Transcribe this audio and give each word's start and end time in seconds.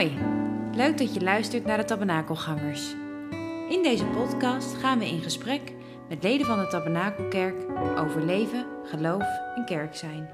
Hoi, 0.00 0.18
leuk 0.74 0.98
dat 0.98 1.14
je 1.14 1.20
luistert 1.20 1.64
naar 1.64 1.76
de 1.76 1.84
Tabernakelgangers. 1.84 2.94
In 3.68 3.80
deze 3.82 4.04
podcast 4.04 4.74
gaan 4.74 4.98
we 4.98 5.06
in 5.06 5.20
gesprek 5.20 5.72
met 6.08 6.22
leden 6.22 6.46
van 6.46 6.58
de 6.58 6.66
Tabernakelkerk 6.66 7.54
over 7.98 8.24
leven, 8.24 8.66
geloof 8.84 9.24
en 9.56 9.64
kerk 9.64 9.96
zijn. 9.96 10.28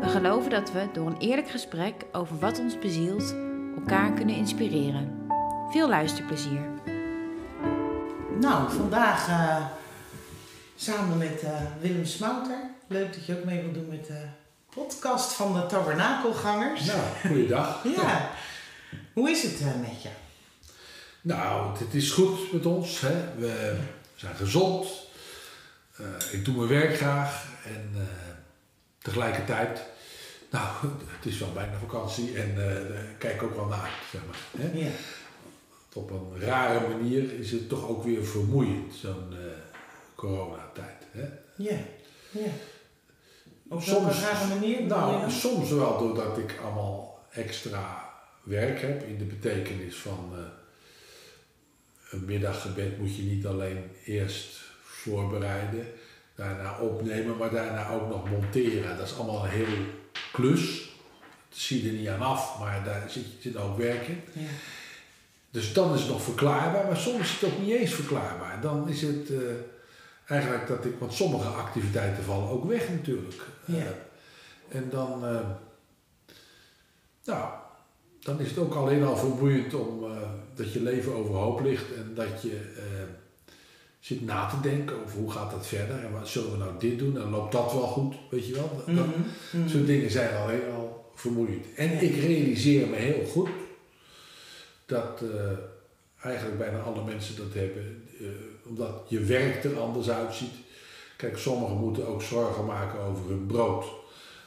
We 0.00 0.08
geloven 0.08 0.50
dat 0.50 0.72
we 0.72 0.88
door 0.92 1.06
een 1.06 1.18
eerlijk 1.18 1.48
gesprek 1.48 2.04
over 2.12 2.38
wat 2.38 2.58
ons 2.58 2.78
bezielt 2.78 3.34
elkaar 3.76 4.12
kunnen 4.12 4.36
inspireren. 4.36 5.26
Veel 5.70 5.88
luisterplezier. 5.88 6.68
Nou, 8.40 8.72
vandaag 8.72 9.28
eh, 9.28 9.66
samen 10.76 11.18
met 11.18 11.42
eh, 11.42 11.50
Willem 11.80 12.04
Smouter. 12.04 12.70
Leuk 12.86 13.12
dat 13.12 13.26
je 13.26 13.38
ook 13.38 13.44
mee 13.44 13.60
wilt 13.60 13.74
doen 13.74 13.88
met 13.88 14.06
de 14.06 14.24
podcast 14.74 15.32
van 15.32 15.52
de 15.52 15.66
Tabernakelgangers. 15.66 16.84
Nou, 16.84 17.00
goeiedag. 17.26 17.84
Ja. 17.96 18.30
Hoe 19.12 19.30
is 19.30 19.42
het 19.42 19.60
eh, 19.60 19.80
met 19.80 20.02
je? 20.02 20.08
Nou, 21.20 21.78
het 21.78 21.94
is 21.94 22.10
goed 22.10 22.52
met 22.52 22.66
ons. 22.66 23.00
Hè. 23.00 23.34
We 23.38 23.76
zijn 24.14 24.36
gezond. 24.36 24.86
Eh, 25.96 26.32
ik 26.32 26.44
doe 26.44 26.56
mijn 26.56 26.68
werk 26.68 26.96
graag. 26.96 27.46
En 27.64 27.90
eh, 27.94 28.02
tegelijkertijd, 28.98 29.82
nou, 30.50 30.66
het 31.16 31.26
is 31.26 31.38
wel 31.38 31.52
bijna 31.52 31.78
vakantie. 31.78 32.38
En 32.38 32.54
daar 32.56 33.04
kijk 33.18 33.42
ook 33.42 33.54
wel 33.54 33.66
naar, 33.66 33.90
zeg 34.12 34.20
maar. 34.26 34.66
Hè. 34.66 34.78
Ja. 34.78 34.90
Op 35.92 36.10
een 36.10 36.40
rare 36.40 36.88
manier 36.88 37.38
is 37.38 37.50
het 37.50 37.68
toch 37.68 37.88
ook 37.88 38.04
weer 38.04 38.24
vermoeiend, 38.24 38.94
zo'n 38.94 39.34
coronatijd. 40.14 41.06
Hè. 41.10 41.24
Ja. 41.56 41.76
ja. 42.30 42.50
Op 43.68 43.82
Soms- 43.82 44.20
welke 44.20 44.20
rare 44.20 44.46
manier? 44.46 44.82
Nou, 44.82 45.30
soms 45.30 45.70
wel 45.70 45.98
doordat 45.98 46.38
ik 46.38 46.58
allemaal 46.62 47.26
extra 47.30 48.12
werk 48.42 48.80
heb 48.80 49.02
in 49.02 49.18
de 49.18 49.24
betekenis 49.24 49.96
van 49.96 50.30
eh, 50.32 50.40
een 52.10 52.24
middaggebed 52.24 52.98
moet 52.98 53.16
je 53.16 53.22
niet 53.22 53.46
alleen 53.46 53.90
eerst 54.04 54.60
voorbereiden, 54.82 55.86
daarna 56.34 56.78
opnemen, 56.78 57.36
maar 57.36 57.50
daarna 57.50 57.90
ook 57.90 58.08
nog 58.08 58.30
monteren. 58.30 58.96
Dat 58.96 59.06
is 59.06 59.16
allemaal 59.16 59.44
een 59.44 59.50
heel 59.50 59.84
klus. 60.32 60.92
Dat 61.48 61.58
zie 61.58 61.82
je 61.82 61.88
er 61.88 61.94
niet 61.94 62.08
aan 62.08 62.22
af, 62.22 62.58
maar 62.58 62.84
daar 62.84 63.10
zit, 63.10 63.24
zit 63.40 63.56
ook 63.56 63.78
werk 63.78 64.08
in. 64.08 64.20
Ja. 64.32 64.48
Dus 65.50 65.72
dan 65.72 65.94
is 65.94 66.00
het 66.00 66.08
nog 66.08 66.22
verklaarbaar, 66.22 66.86
maar 66.86 66.96
soms 66.96 67.20
is 67.20 67.40
het 67.40 67.52
ook 67.52 67.58
niet 67.58 67.74
eens 67.74 67.94
verklaarbaar. 67.94 68.60
Dan 68.60 68.88
is 68.88 69.02
het 69.02 69.30
eh, 69.30 69.38
eigenlijk 70.26 70.66
dat 70.66 70.84
ik, 70.84 70.92
want 70.98 71.12
sommige 71.12 71.48
activiteiten 71.48 72.24
vallen 72.24 72.48
ook 72.48 72.64
weg 72.64 72.88
natuurlijk. 72.90 73.42
Ja. 73.64 73.74
Eh, 73.78 73.86
en 74.78 74.88
dan, 74.90 75.24
eh, 75.26 75.40
nou, 77.24 77.48
dan 78.20 78.40
is 78.40 78.48
het 78.48 78.58
ook 78.58 78.74
alleen 78.74 79.04
al 79.04 79.16
vermoeiend 79.16 79.74
om 79.74 80.04
eh, 80.04 80.16
dat 80.54 80.72
je 80.72 80.82
leven 80.82 81.14
overhoop 81.14 81.60
ligt 81.60 81.94
en 81.94 82.12
dat 82.14 82.42
je 82.42 82.60
zit 84.00 84.24
na 84.24 84.46
te 84.46 84.60
denken 84.60 85.02
over 85.04 85.18
hoe 85.18 85.30
gaat 85.30 85.50
dat 85.50 85.66
verder 85.66 86.04
en 86.04 86.12
wat 86.12 86.28
zullen 86.28 86.50
we 86.50 86.56
nou 86.56 86.72
dit 86.78 86.98
doen 86.98 87.18
en 87.20 87.30
loopt 87.30 87.52
dat 87.52 87.72
wel 87.72 87.86
goed, 87.86 88.14
weet 88.30 88.46
je 88.46 88.52
wel. 88.54 88.70
Dat, 88.76 88.96
dat- 88.96 89.06
Mhm, 89.06 89.20
mhm. 89.52 89.68
Zo'n 89.68 89.84
dingen 89.84 90.10
zijn 90.10 90.34
alleen 90.36 90.70
al 90.76 91.10
vermoeiend. 91.14 91.66
En 91.76 91.90
Ja. 91.90 91.98
ik 91.98 92.14
realiseer 92.16 92.88
me 92.88 92.96
heel 92.96 93.24
goed 93.26 93.48
dat 94.86 95.22
eigenlijk 96.22 96.58
bijna 96.58 96.78
alle 96.80 97.04
mensen 97.04 97.36
dat 97.36 97.54
hebben, 97.54 98.08
omdat 98.68 99.02
je 99.08 99.20
werk 99.20 99.64
er 99.64 99.78
anders 99.80 100.10
uitziet. 100.10 100.54
Kijk, 101.16 101.38
sommigen 101.38 101.76
moeten 101.76 102.06
ook 102.06 102.22
zorgen 102.22 102.64
maken 102.64 102.98
over 103.00 103.28
hun 103.28 103.46
brood. 103.46 103.84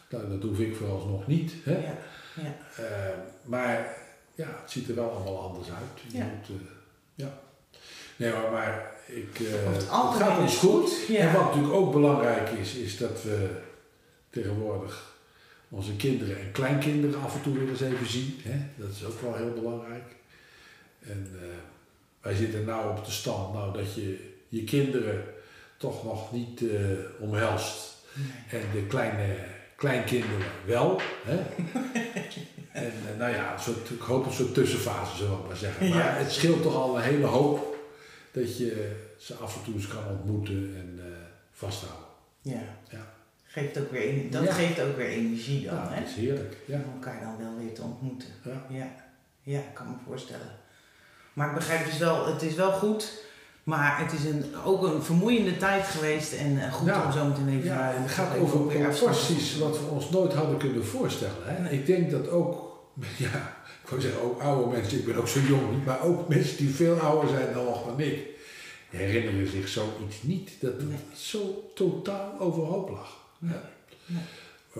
Nou, 0.09 0.29
dat 0.29 0.41
hoef 0.49 0.59
ik 0.59 0.75
vooralsnog 0.75 1.27
niet. 1.27 1.53
Hè? 1.63 1.71
Ja. 1.77 1.97
Ja. 2.35 2.57
Eh, 2.83 3.17
maar 3.43 3.97
ja, 4.35 4.47
het 4.61 4.71
ziet 4.71 4.89
er 4.89 4.95
wel 4.95 5.09
allemaal 5.11 5.39
anders 5.41 5.67
uit. 5.67 6.11
Je 6.11 6.17
Ja. 6.17 6.23
moet, 6.25 6.47
eh, 6.49 6.65
ja. 7.15 7.39
Nee, 8.15 8.31
maar, 8.31 8.51
maar 8.51 8.95
ik, 9.05 9.39
Over 9.91 10.13
het 10.13 10.21
gaat 10.21 10.39
ons 10.39 10.57
goed. 10.57 11.05
ja. 11.07 11.19
En 11.19 11.33
wat 11.33 11.43
natuurlijk 11.45 11.73
ook 11.73 11.91
belangrijk 11.91 12.49
is, 12.49 12.73
is 12.75 12.97
dat 12.97 13.23
we 13.23 13.49
tegenwoordig 14.29 15.15
onze 15.69 15.95
kinderen 15.95 16.39
en 16.39 16.51
kleinkinderen 16.51 17.21
af 17.21 17.35
en 17.35 17.41
toe 17.41 17.53
weer 17.59 17.69
eens 17.69 17.81
even 17.81 18.07
zien. 18.07 18.39
Hè? 18.43 18.59
Dat 18.75 18.89
is 18.89 19.05
ook 19.05 19.21
wel 19.21 19.35
heel 19.35 19.53
belangrijk. 19.53 20.15
En 20.99 21.29
eh, 21.41 21.47
wij 22.27 22.35
zitten 22.35 22.65
nou 22.65 22.97
op 22.97 23.05
de 23.05 23.11
stand 23.11 23.53
nou, 23.53 23.73
dat 23.73 23.93
je 23.93 24.35
je 24.47 24.63
kinderen 24.63 25.23
toch 25.77 26.03
nog 26.03 26.31
niet 26.31 26.61
eh, 26.61 26.79
omhelst. 27.19 27.95
En 28.49 28.61
de 28.73 28.85
kleine 28.87 29.35
kleinkinderen 29.75 30.45
wel. 30.65 31.01
Hè? 31.25 31.35
en 32.83 32.91
eh, 33.11 33.17
nou 33.17 33.33
ja, 33.33 33.53
een 33.53 33.59
soort, 33.59 33.89
ik 33.89 33.99
hoop 33.99 34.25
een 34.25 34.31
soort 34.33 34.53
tussenfase, 34.53 35.17
zullen 35.17 35.41
we 35.41 35.47
maar 35.47 35.57
zeggen. 35.57 35.89
Maar 35.89 35.97
Ja. 35.97 36.11
het 36.23 36.31
scheelt 36.31 36.61
toch 36.63 36.75
al 36.75 36.95
een 36.97 37.03
hele 37.03 37.25
hoop 37.25 37.75
dat 38.31 38.57
je 38.57 38.95
ze 39.17 39.33
af 39.33 39.55
en 39.57 39.63
toe 39.63 39.73
eens 39.73 39.87
kan 39.87 40.07
ontmoeten 40.07 40.73
en 40.77 40.99
eh, 40.99 41.11
vasthouden. 41.51 42.07
Ja. 42.41 42.61
Ja. 42.89 43.13
Geeft 43.43 43.79
ook 43.79 43.91
weer, 43.91 44.31
dat 44.31 44.43
Ja. 44.43 44.51
geeft 44.53 44.81
ook 44.81 44.95
weer 44.97 45.07
energie 45.09 45.65
dan, 45.65 45.75
Ja, 45.75 45.89
hè? 45.89 45.99
dat 45.99 46.09
is 46.09 46.15
heerlijk. 46.15 46.57
Ja. 46.65 46.75
Om 46.75 46.93
elkaar 46.93 47.21
dan 47.21 47.37
wel 47.37 47.57
weer 47.65 47.73
te 47.73 47.81
ontmoeten. 47.81 48.29
Ja. 48.43 48.65
Ja, 48.69 48.95
ja, 49.41 49.59
ik 49.59 49.73
kan 49.73 49.87
me 49.89 49.95
voorstellen. 50.05 50.51
Maar 51.37 51.47
ik 51.49 51.55
begrijp 51.55 51.85
dus 51.85 51.97
wel, 51.97 52.25
het 52.25 52.41
is 52.41 52.55
wel 52.55 52.71
goed, 52.71 53.11
maar 53.63 53.99
het 53.99 54.13
is 54.13 54.25
een, 54.25 54.43
ook 54.65 54.83
een 54.83 55.03
vermoeiende 55.03 55.57
tijd 55.57 55.85
geweest 55.85 56.33
en 56.33 56.59
eh, 56.63 56.73
goed 56.73 56.87
Ja. 56.87 57.05
om 57.05 57.11
zo 57.11 57.25
meteen 57.25 57.49
even... 57.49 57.63
Ja, 57.69 57.91
het 57.95 58.11
gaat 58.11 58.37
over 58.37 58.59
precies 59.03 59.57
wat 59.57 59.79
we 59.79 59.85
ons 59.85 60.09
nooit 60.09 60.33
hadden 60.33 60.57
kunnen 60.57 60.85
voorstellen. 60.85 61.35
Hè? 61.43 61.69
Ik 61.69 61.85
denk 61.85 62.11
dat 62.11 62.29
ook, 62.29 62.77
ja, 63.17 63.55
ik 63.83 63.89
wou 63.89 64.01
zeggen 64.01 64.21
ook 64.21 64.41
oude 64.41 64.71
mensen, 64.77 64.97
ik 64.97 65.05
ben 65.05 65.15
ook 65.15 65.27
zo 65.27 65.39
jong 65.39 65.71
niet, 65.71 65.85
maar 65.85 66.01
ook 66.03 66.27
mensen 66.27 66.57
die 66.57 66.69
veel 66.75 66.99
ouder 66.99 67.29
zijn 67.29 67.53
dan 67.53 67.65
nog 67.65 67.85
dan 67.85 67.99
ik, 67.99 68.19
herinneren 68.89 69.47
zich 69.47 69.67
zoiets 69.67 70.21
niet. 70.21 70.51
Dat 70.59 70.73
het 70.73 70.87
Nee. 70.89 70.97
zo 71.15 71.71
totaal 71.75 72.33
overhoop 72.39 72.89
lag. 72.89 73.17
Nee. 73.37 73.53
Ja. 73.53 73.61
Nee. 74.05 74.21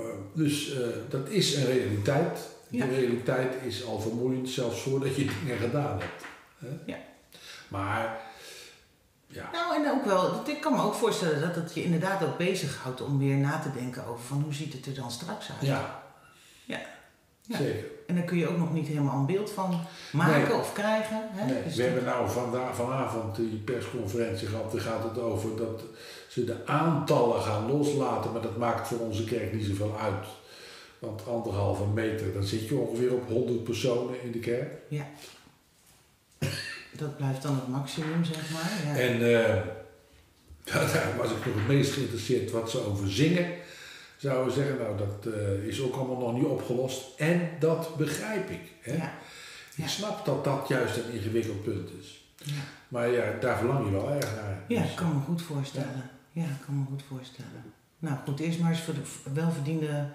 Eh, 0.06 0.12
dus 0.34 0.74
eh, 0.74 0.80
dat 1.10 1.30
is 1.30 1.56
een 1.56 1.66
realiteit. 1.66 2.40
Ja. 2.70 2.86
De 2.86 2.96
realiteit 2.96 3.54
is 3.66 3.86
al 3.86 4.00
vermoeiend, 4.00 4.50
zelfs 4.50 4.82
voordat 4.82 5.16
je 5.16 5.26
dingen 5.44 5.58
gedaan 5.60 6.00
hebt. 6.00 6.24
Hè? 6.58 6.68
Ja. 6.86 6.98
Maar, 7.68 8.20
ja, 9.28 9.50
Nou, 9.52 9.76
en 9.86 9.92
ook 9.92 10.06
wel, 10.06 10.42
ik 10.48 10.62
kan 10.62 10.74
me 10.74 10.82
ook 10.82 10.94
voorstellen 10.94 11.42
dat 11.42 11.56
het 11.56 11.74
je 11.74 11.84
inderdaad 11.84 12.24
ook 12.24 12.38
bezighoudt 12.38 13.02
om 13.02 13.18
weer 13.20 13.36
na 13.36 13.60
te 13.60 13.72
denken 13.72 14.06
over 14.06 14.24
van 14.26 14.42
hoe 14.42 14.54
ziet 14.54 14.74
het 14.74 14.86
er 14.86 14.94
dan 14.94 15.12
straks 15.12 15.50
uit. 15.52 15.68
ja. 15.68 16.02
Ja. 16.66 16.80
Ja. 17.42 17.58
zeker. 17.58 17.86
En 18.08 18.16
daar 18.16 18.24
kun 18.24 18.38
je 18.38 18.48
ook 18.48 18.58
nog 18.58 18.74
niet 18.74 18.88
helemaal 18.88 19.20
een 19.20 19.26
beeld 19.26 19.52
van 19.52 19.82
maken 20.12 20.48
Nee. 20.48 20.58
of 20.58 20.74
krijgen. 20.74 21.22
Hè? 21.32 21.46
Nee, 21.54 21.64
Dus 21.64 21.76
we 21.76 21.84
hebben 21.84 22.04
nou 22.04 22.30
vanda- 22.30 22.74
vanavond 22.74 23.36
die 23.36 23.58
persconferentie 23.66 24.48
gehad. 24.48 24.72
Daar 24.72 24.82
gaat 24.82 25.04
het 25.04 25.18
over 25.20 25.56
dat 25.58 25.82
ze 26.28 26.44
de 26.44 26.66
aantallen 26.66 27.42
gaan 27.42 27.72
loslaten. 27.72 28.32
Maar 28.32 28.42
dat 28.42 28.58
maakt 28.58 28.88
voor 28.88 29.00
onze 29.00 29.24
kerk 29.24 29.54
niet 29.54 29.66
zoveel 29.66 29.98
uit. 30.00 30.26
Want 31.00 31.28
anderhalve 31.28 31.86
meter, 31.86 32.34
dan 32.34 32.44
zit 32.44 32.68
je 32.68 32.76
ongeveer 32.76 33.14
op 33.14 33.28
100 33.28 33.64
personen 33.64 34.24
in 34.24 34.32
de 34.32 34.40
kerk. 34.40 34.72
Ja. 34.88 35.06
Dat 36.98 37.18
blijft 37.18 37.42
dan 37.42 37.56
het 37.56 37.68
maximum, 37.68 38.26
zeg 38.26 38.52
maar. 38.52 38.72
Ja. 38.86 39.00
En 39.00 39.14
eh, 39.14 39.56
daar 40.64 41.14
was 41.18 41.32
ik 41.32 41.46
nog 41.46 41.56
het 41.56 41.68
meest 41.68 41.92
geïnteresseerd 41.92 42.52
wat 42.52 42.70
ze 42.72 42.86
over 42.86 43.12
zingen. 43.12 43.48
Zouden 44.18 44.46
we 44.46 44.52
zeggen, 44.62 44.78
nou 44.78 44.98
dat 44.98 45.34
eh, 45.34 45.68
is 45.68 45.82
ook 45.82 45.96
allemaal 45.96 46.18
nog 46.20 46.34
niet 46.34 46.46
opgelost. 46.46 47.04
En 47.18 47.50
dat 47.60 47.98
begrijp 47.98 48.50
ik. 48.50 48.62
Hè? 48.82 48.96
ja. 48.96 49.14
Ja. 49.76 49.84
Ik 49.84 49.90
snap 49.90 50.26
dat 50.26 50.44
dat 50.44 50.68
juist 50.68 50.98
een 50.98 51.12
ingewikkeld 51.12 51.64
punt 51.64 51.90
is. 52.00 52.26
Ja. 52.44 52.54
Maar 52.88 53.10
ja, 53.10 53.24
daar 53.40 53.58
verlang 53.58 53.86
je 53.86 53.92
wel 53.92 54.10
erg 54.12 54.36
naar. 54.36 54.62
Ja, 54.68 54.82
Dus- 54.82 54.90
ik 54.90 54.96
kan 54.96 55.14
me 55.16 55.20
goed 55.22 55.42
voorstellen. 55.42 56.10
Ja, 56.32 56.44
ik 56.44 56.66
kan 56.66 56.80
me 56.80 56.86
goed 56.86 57.04
voorstellen. 57.08 57.74
Nou 58.00 58.18
goed, 58.26 58.40
eerst 58.40 58.60
maar 58.60 58.72
eens 58.72 58.82
voor 58.82 58.94
de 58.94 59.32
welverdiende 59.34 60.06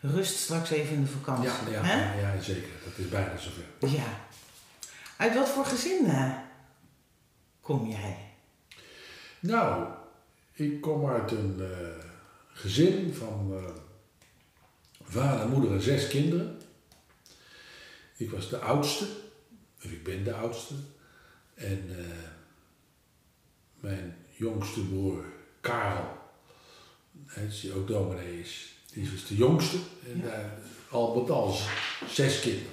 rust 0.00 0.36
straks 0.38 0.70
even 0.70 0.94
in 0.94 1.02
de 1.02 1.10
vakantie. 1.10 1.70
Ja, 1.70 1.70
ja, 1.70 1.82
hè? 1.82 2.20
ja, 2.20 2.34
ja, 2.34 2.40
zeker. 2.40 2.68
Dat 2.84 2.92
is 2.96 3.08
bijna 3.08 3.36
zover. 3.36 3.96
Ja. 3.96 4.04
Uit 5.22 5.34
wat 5.34 5.48
voor 5.48 5.64
gezin 5.64 6.06
eh, 6.06 6.32
kom 7.60 7.88
jij? 7.88 8.16
Nou, 9.40 9.92
ik 10.52 10.80
kom 10.80 11.08
uit 11.08 11.30
een 11.30 11.60
eh, 11.60 12.04
gezin 12.52 13.14
van 13.14 13.52
eh, 13.56 13.70
vader, 15.02 15.48
moeder 15.48 15.72
en 15.72 15.80
zes 15.82 16.08
kinderen. 16.08 16.60
Ik 18.16 18.30
was 18.30 18.48
de 18.48 18.58
oudste, 18.58 19.06
of 19.84 19.90
ik 19.90 20.04
ben 20.04 20.24
de 20.24 20.34
oudste. 20.34 20.74
En 21.54 21.90
mijn 23.80 24.16
jongste 24.30 24.80
broer 24.86 25.24
Karel, 25.60 26.18
die 27.60 27.74
ook 27.74 27.88
dominee 27.88 28.40
is, 28.40 28.74
die 28.92 29.02
is 29.02 29.10
dus 29.10 29.26
de 29.26 29.36
jongste. 29.36 29.76
En 30.12 30.20
Ja. 30.24 30.58
al 30.90 31.20
met 31.20 31.30
al 31.30 31.56
zes 32.08 32.40
kinderen. 32.40 32.72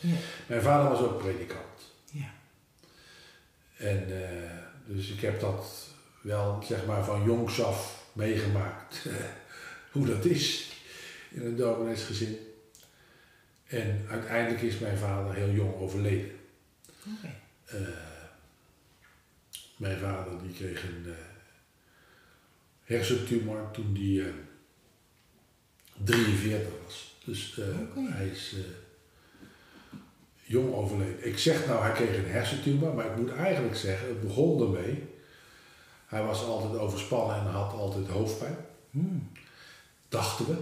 Ja. 0.00 0.16
Mijn 0.46 0.62
vader 0.62 0.90
was 0.90 1.00
ook 1.00 1.18
predikant. 1.18 1.77
En 3.78 4.22
eh, 4.22 4.50
dus 4.86 5.08
ik 5.10 5.20
heb 5.20 5.40
dat 5.40 5.86
wel, 6.20 6.62
zeg 6.62 6.86
maar, 6.86 7.04
van 7.04 7.24
jongs 7.24 7.62
af 7.62 8.04
meegemaakt. 8.12 9.06
hoe 9.92 10.06
dat 10.06 10.24
is 10.24 10.72
in 11.30 11.46
een 11.46 11.56
domineesgezin. 11.56 12.38
En 13.66 14.06
uiteindelijk 14.08 14.62
is 14.62 14.78
mijn 14.78 14.98
vader 14.98 15.34
heel 15.34 15.50
jong 15.50 15.74
overleden. 15.74 16.30
Eh, 17.64 17.80
mijn 19.76 19.98
vader 19.98 20.42
die 20.42 20.52
kreeg 20.52 20.82
een 20.82 21.04
eh, 21.06 21.12
hersentumor 22.84 23.70
toen 23.70 23.94
hij 23.94 24.26
eh 24.26 24.34
43 26.04 26.72
was. 26.84 27.16
Dus 27.24 27.58
hij 27.94 28.26
is 28.26 28.54
jong 30.48 30.74
overleden. 30.74 31.26
Ik 31.26 31.38
zeg 31.38 31.66
nou, 31.66 31.82
hij 31.82 31.92
kreeg 31.92 32.16
een 32.16 32.30
hersentumor, 32.30 32.94
maar 32.94 33.06
ik 33.06 33.16
moet 33.16 33.32
eigenlijk 33.32 33.76
zeggen, 33.76 34.08
het 34.08 34.20
begon 34.20 34.62
ermee. 34.62 35.02
Hij 36.06 36.22
was 36.22 36.44
altijd 36.44 36.78
overspannen 36.80 37.36
en 37.36 37.46
had 37.46 37.72
altijd 37.72 38.08
hoofdpijn. 38.08 38.56
Hmm. 38.90 39.30
Dachten 40.08 40.46
we, 40.46 40.56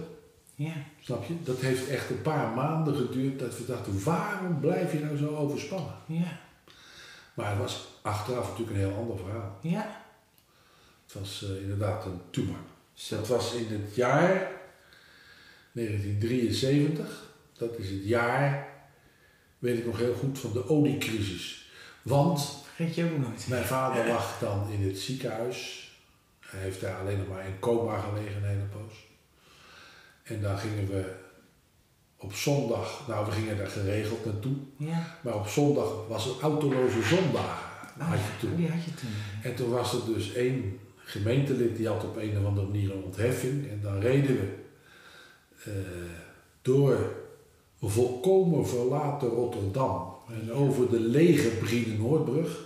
Ja. 0.55 0.73
snap 1.01 1.25
je? 1.25 1.43
Dat 1.43 1.59
heeft 1.59 1.87
echt 1.89 2.09
een 2.09 2.21
paar 2.21 2.49
maanden 2.55 2.95
geduurd 2.95 3.39
dat 3.39 3.57
we 3.57 3.65
dachten, 3.65 4.03
waarom 4.03 4.59
blijf 4.59 4.91
je 4.91 4.99
nou 4.99 5.17
zo 5.17 5.35
overspannen? 5.35 5.93
Ja. 6.05 6.39
Maar 7.33 7.49
het 7.49 7.59
was 7.59 7.87
achteraf 8.01 8.49
natuurlijk 8.49 8.77
een 8.77 8.83
heel 8.87 8.97
ander 8.97 9.17
verhaal. 9.17 9.57
Ja. 9.61 10.01
Het 11.05 11.13
was 11.19 11.43
eh, 11.43 11.61
inderdaad 11.61 12.05
een 12.05 12.21
tumor. 12.29 12.55
Zo. 12.93 13.15
Dat 13.15 13.27
was 13.27 13.53
in 13.53 13.67
het 13.81 13.95
jaar 13.95 14.51
1973. 15.71 17.25
Dat 17.57 17.77
is 17.77 17.89
het 17.89 18.05
jaar, 18.07 18.67
weet 19.59 19.77
ik 19.77 19.85
nog 19.85 19.97
heel 19.97 20.13
goed, 20.13 20.39
van 20.39 20.51
de 20.53 20.69
oliecrisis. 20.69 21.69
Want 22.01 22.65
Vergeet 22.75 22.95
je 22.95 23.03
ook 23.03 23.17
nooit. 23.17 23.47
mijn 23.47 23.63
vader 23.65 24.07
lag 24.13 24.39
dan 24.39 24.69
in 24.69 24.87
het 24.87 24.97
ziekenhuis. 24.97 25.89
Hij 26.39 26.59
heeft 26.59 26.81
daar 26.81 26.99
alleen 26.99 27.17
nog 27.17 27.27
maar 27.27 27.45
in 27.45 27.59
coma 27.59 27.99
gelegen 27.99 28.35
een 28.35 28.49
hele 28.49 28.67
poos. 28.71 28.93
En 30.23 30.41
daar 30.41 30.57
gingen 30.57 30.87
we 30.87 31.13
op 32.17 32.33
zondag, 32.33 33.07
nou 33.07 33.25
we 33.25 33.31
gingen 33.31 33.57
daar 33.57 33.67
geregeld 33.67 34.25
naartoe. 34.25 34.55
Ja. 34.77 35.17
Maar 35.21 35.35
op 35.35 35.47
zondag 35.47 36.07
was 36.07 36.25
het 36.25 36.39
autoloze 36.39 37.01
zondag. 37.03 37.65
Oh, 37.99 38.09
had 38.09 38.17
je 38.17 38.47
toen. 38.47 38.55
Die 38.55 38.69
had 38.69 38.83
je 38.83 38.93
toen. 38.93 39.09
En 39.43 39.55
toen 39.55 39.69
was 39.69 39.93
er 39.93 40.05
dus 40.05 40.33
één 40.33 40.79
gemeentelid 40.97 41.75
die 41.75 41.87
had 41.87 42.03
op 42.03 42.17
een 42.17 42.37
of 42.37 42.45
andere 42.45 42.67
manier 42.67 42.91
een 42.91 43.03
ontheffing. 43.03 43.69
En 43.69 43.79
dan 43.81 43.99
reden 43.99 44.35
we 44.35 44.55
eh, 45.63 45.71
door 46.61 47.15
volkomen 47.81 48.67
verlaten 48.67 49.27
Rotterdam. 49.29 50.15
En 50.29 50.51
over 50.53 50.89
de 50.89 50.99
lege 50.99 51.47
Briene 51.49 51.97
Noordbrug. 51.97 52.65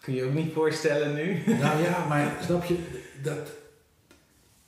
Kun 0.00 0.14
je 0.14 0.24
ook 0.24 0.34
niet 0.34 0.52
voorstellen 0.52 1.14
nu? 1.14 1.42
Nou 1.60 1.82
ja, 1.82 2.06
maar 2.08 2.38
snap 2.44 2.64
je, 2.64 2.76
dat, 3.22 3.48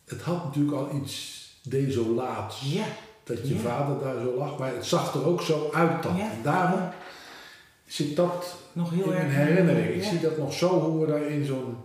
het 0.04 0.20
had 0.22 0.44
natuurlijk 0.44 0.76
al 0.76 0.88
iets 1.02 1.40
desolaats. 1.62 2.60
Ja. 2.72 2.84
Dat 3.24 3.48
je 3.48 3.54
Ja. 3.54 3.60
vader 3.60 3.98
daar 3.98 4.20
zo 4.24 4.36
lag. 4.36 4.58
Maar 4.58 4.74
het 4.74 4.86
zag 4.86 5.14
er 5.14 5.26
ook 5.26 5.42
zo 5.42 5.70
uit 5.72 6.02
dan. 6.02 6.16
Ja. 6.16 6.30
En 6.30 6.42
daarom 6.42 6.88
zit 7.86 8.16
dat 8.16 8.56
Nog 8.72 8.90
heel 8.90 9.04
in 9.04 9.12
erg. 9.12 9.22
mijn 9.26 9.30
herinnering. 9.46 9.94
Ik 9.94 10.02
zie 10.02 10.20
dat 10.20 10.38
nog 10.38 10.52
zo 10.52 10.80
hoe 10.80 11.00
we 11.00 11.06
daar 11.12 11.22
in 11.26 11.44
zo'n 11.44 11.76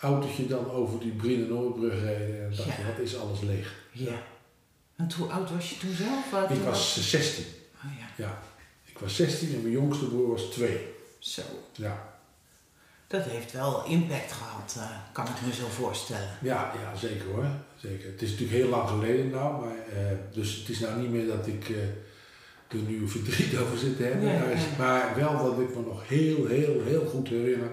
autootje 0.00 0.46
dan 0.46 0.70
over 0.70 1.00
die 1.00 1.12
Brienne 1.12 1.46
Noordbrug 1.46 2.02
reden. 2.02 2.44
En 2.44 2.52
dacht, 2.56 2.66
wat 2.68 2.98
is 3.02 3.18
alles 3.18 3.40
leeg. 3.40 3.74
Ja. 3.92 4.12
En 4.96 5.12
hoe 5.16 5.28
oud 5.28 5.50
was 5.50 5.70
je 5.70 5.78
toen 5.78 5.94
zelf? 5.94 6.48
Eh, 6.50 6.56
Ik 6.56 6.62
was 6.62 7.10
16. 7.10 7.44
Oh 7.76 7.90
ja. 7.98 8.24
Ja. 8.24 8.42
Ik 8.84 8.98
was 8.98 9.16
16 9.16 9.54
en 9.54 9.60
mijn 9.60 9.72
jongste 9.72 10.04
broer 10.08 10.28
was 10.30 10.42
2. 10.42 10.86
Zo. 11.18 11.42
Ja. 11.72 12.10
Dat 13.06 13.24
heeft 13.24 13.52
wel 13.52 13.84
impact 13.86 14.32
gehad, 14.32 14.74
eh, 14.78 14.90
kan 15.12 15.26
ik 15.26 15.40
me 15.46 15.54
zo 15.54 15.66
voorstellen. 15.68 16.28
Ja, 16.42 16.72
ja, 16.82 16.96
zeker 16.96 17.26
hoor. 17.26 17.46
Zeker. 17.76 18.10
Het 18.10 18.22
is 18.22 18.30
natuurlijk 18.30 18.58
heel 18.58 18.68
lang 18.68 18.88
geleden 18.88 19.30
nou. 19.30 19.66
Maar, 19.66 19.76
eh, 19.88 20.16
dus 20.32 20.56
het 20.56 20.68
is 20.68 20.78
nou 20.80 21.00
niet 21.00 21.10
meer 21.10 21.26
dat 21.26 21.46
ik 21.46 21.68
eh, 21.68 21.82
er 22.68 22.78
nu 22.86 23.08
verdriet 23.08 23.56
over 23.62 23.78
zit 23.78 23.96
te 23.96 24.02
hebben. 24.02 24.24
Nee, 24.24 24.38
maar, 24.38 24.48
nee. 24.48 24.66
maar 24.78 25.14
wel 25.16 25.44
dat 25.44 25.60
ik 25.60 25.74
me 25.76 25.82
nog 25.82 26.08
heel, 26.08 26.46
heel, 26.46 26.82
heel 26.84 27.06
goed 27.06 27.28
herinner 27.28 27.70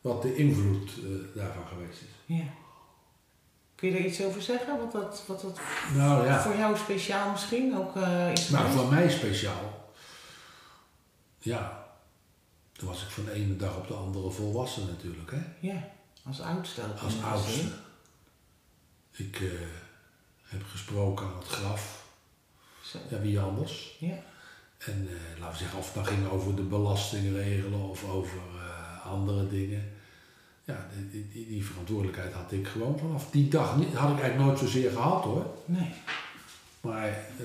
wat 0.00 0.22
de 0.22 0.36
invloed 0.36 0.90
eh, 0.98 1.04
daarvan 1.34 1.66
geweest 1.66 2.00
is. 2.00 2.36
Ja. 2.36 2.44
Kun 3.82 3.90
je 3.90 3.98
er 3.98 4.04
iets 4.04 4.22
over 4.22 4.42
zeggen? 4.42 4.78
Wat 4.78 4.92
dat, 4.92 5.22
wat 5.26 5.40
dat 5.40 5.60
Nou 5.94 6.26
ja. 6.26 6.42
voor 6.42 6.56
jou 6.56 6.76
speciaal 6.76 7.30
misschien 7.30 7.76
ook 7.76 7.96
eh, 7.96 8.32
is 8.32 8.48
Nou, 8.48 8.72
voor 8.72 8.92
mij 8.92 9.10
speciaal. 9.10 9.90
Ja. 11.38 11.86
Toen 12.72 12.88
was 12.88 13.02
ik 13.02 13.08
van 13.08 13.24
de 13.24 13.32
ene 13.32 13.56
dag 13.56 13.76
op 13.76 13.88
de 13.88 13.94
andere 13.94 14.30
volwassen 14.30 14.86
natuurlijk, 14.86 15.30
hè. 15.30 15.42
Ja, 15.60 15.88
als 16.26 16.40
oudste. 16.40 16.80
Als 17.02 17.22
oudste. 17.22 17.66
Ik 19.10 19.40
eh, 19.40 19.48
heb 20.42 20.62
gesproken 20.70 21.26
aan 21.26 21.38
het 21.38 21.48
graf. 21.48 22.04
Zo. 22.82 22.98
Ja, 23.10 23.20
wie 23.20 23.40
anders? 23.40 23.96
Ja. 23.98 24.22
En 24.78 25.08
eh, 25.08 25.40
laten 25.40 25.52
we 25.52 25.58
zeggen, 25.58 25.78
of 25.78 25.86
het 25.86 25.94
nou 25.94 26.06
ging 26.06 26.28
over 26.28 26.56
de 26.56 26.62
belastingregelen 26.62 27.80
of 27.80 28.08
over 28.08 28.38
andere 29.04 29.48
dingen. 29.48 29.91
Ja, 30.64 30.86
die, 31.10 31.28
die, 31.32 31.46
die 31.48 31.64
verantwoordelijkheid 31.66 32.32
had 32.32 32.52
ik 32.52 32.66
gewoon 32.68 32.98
vanaf 32.98 33.30
die 33.30 33.48
dag 33.48 33.76
niet. 33.76 33.94
Had 33.94 34.10
ik 34.10 34.20
eigenlijk 34.20 34.44
nooit 34.48 34.58
zozeer 34.58 34.90
gehad 34.90 35.24
hoor. 35.24 35.46
Nee, 35.64 35.92
Maar 36.80 37.08
eh, 37.08 37.44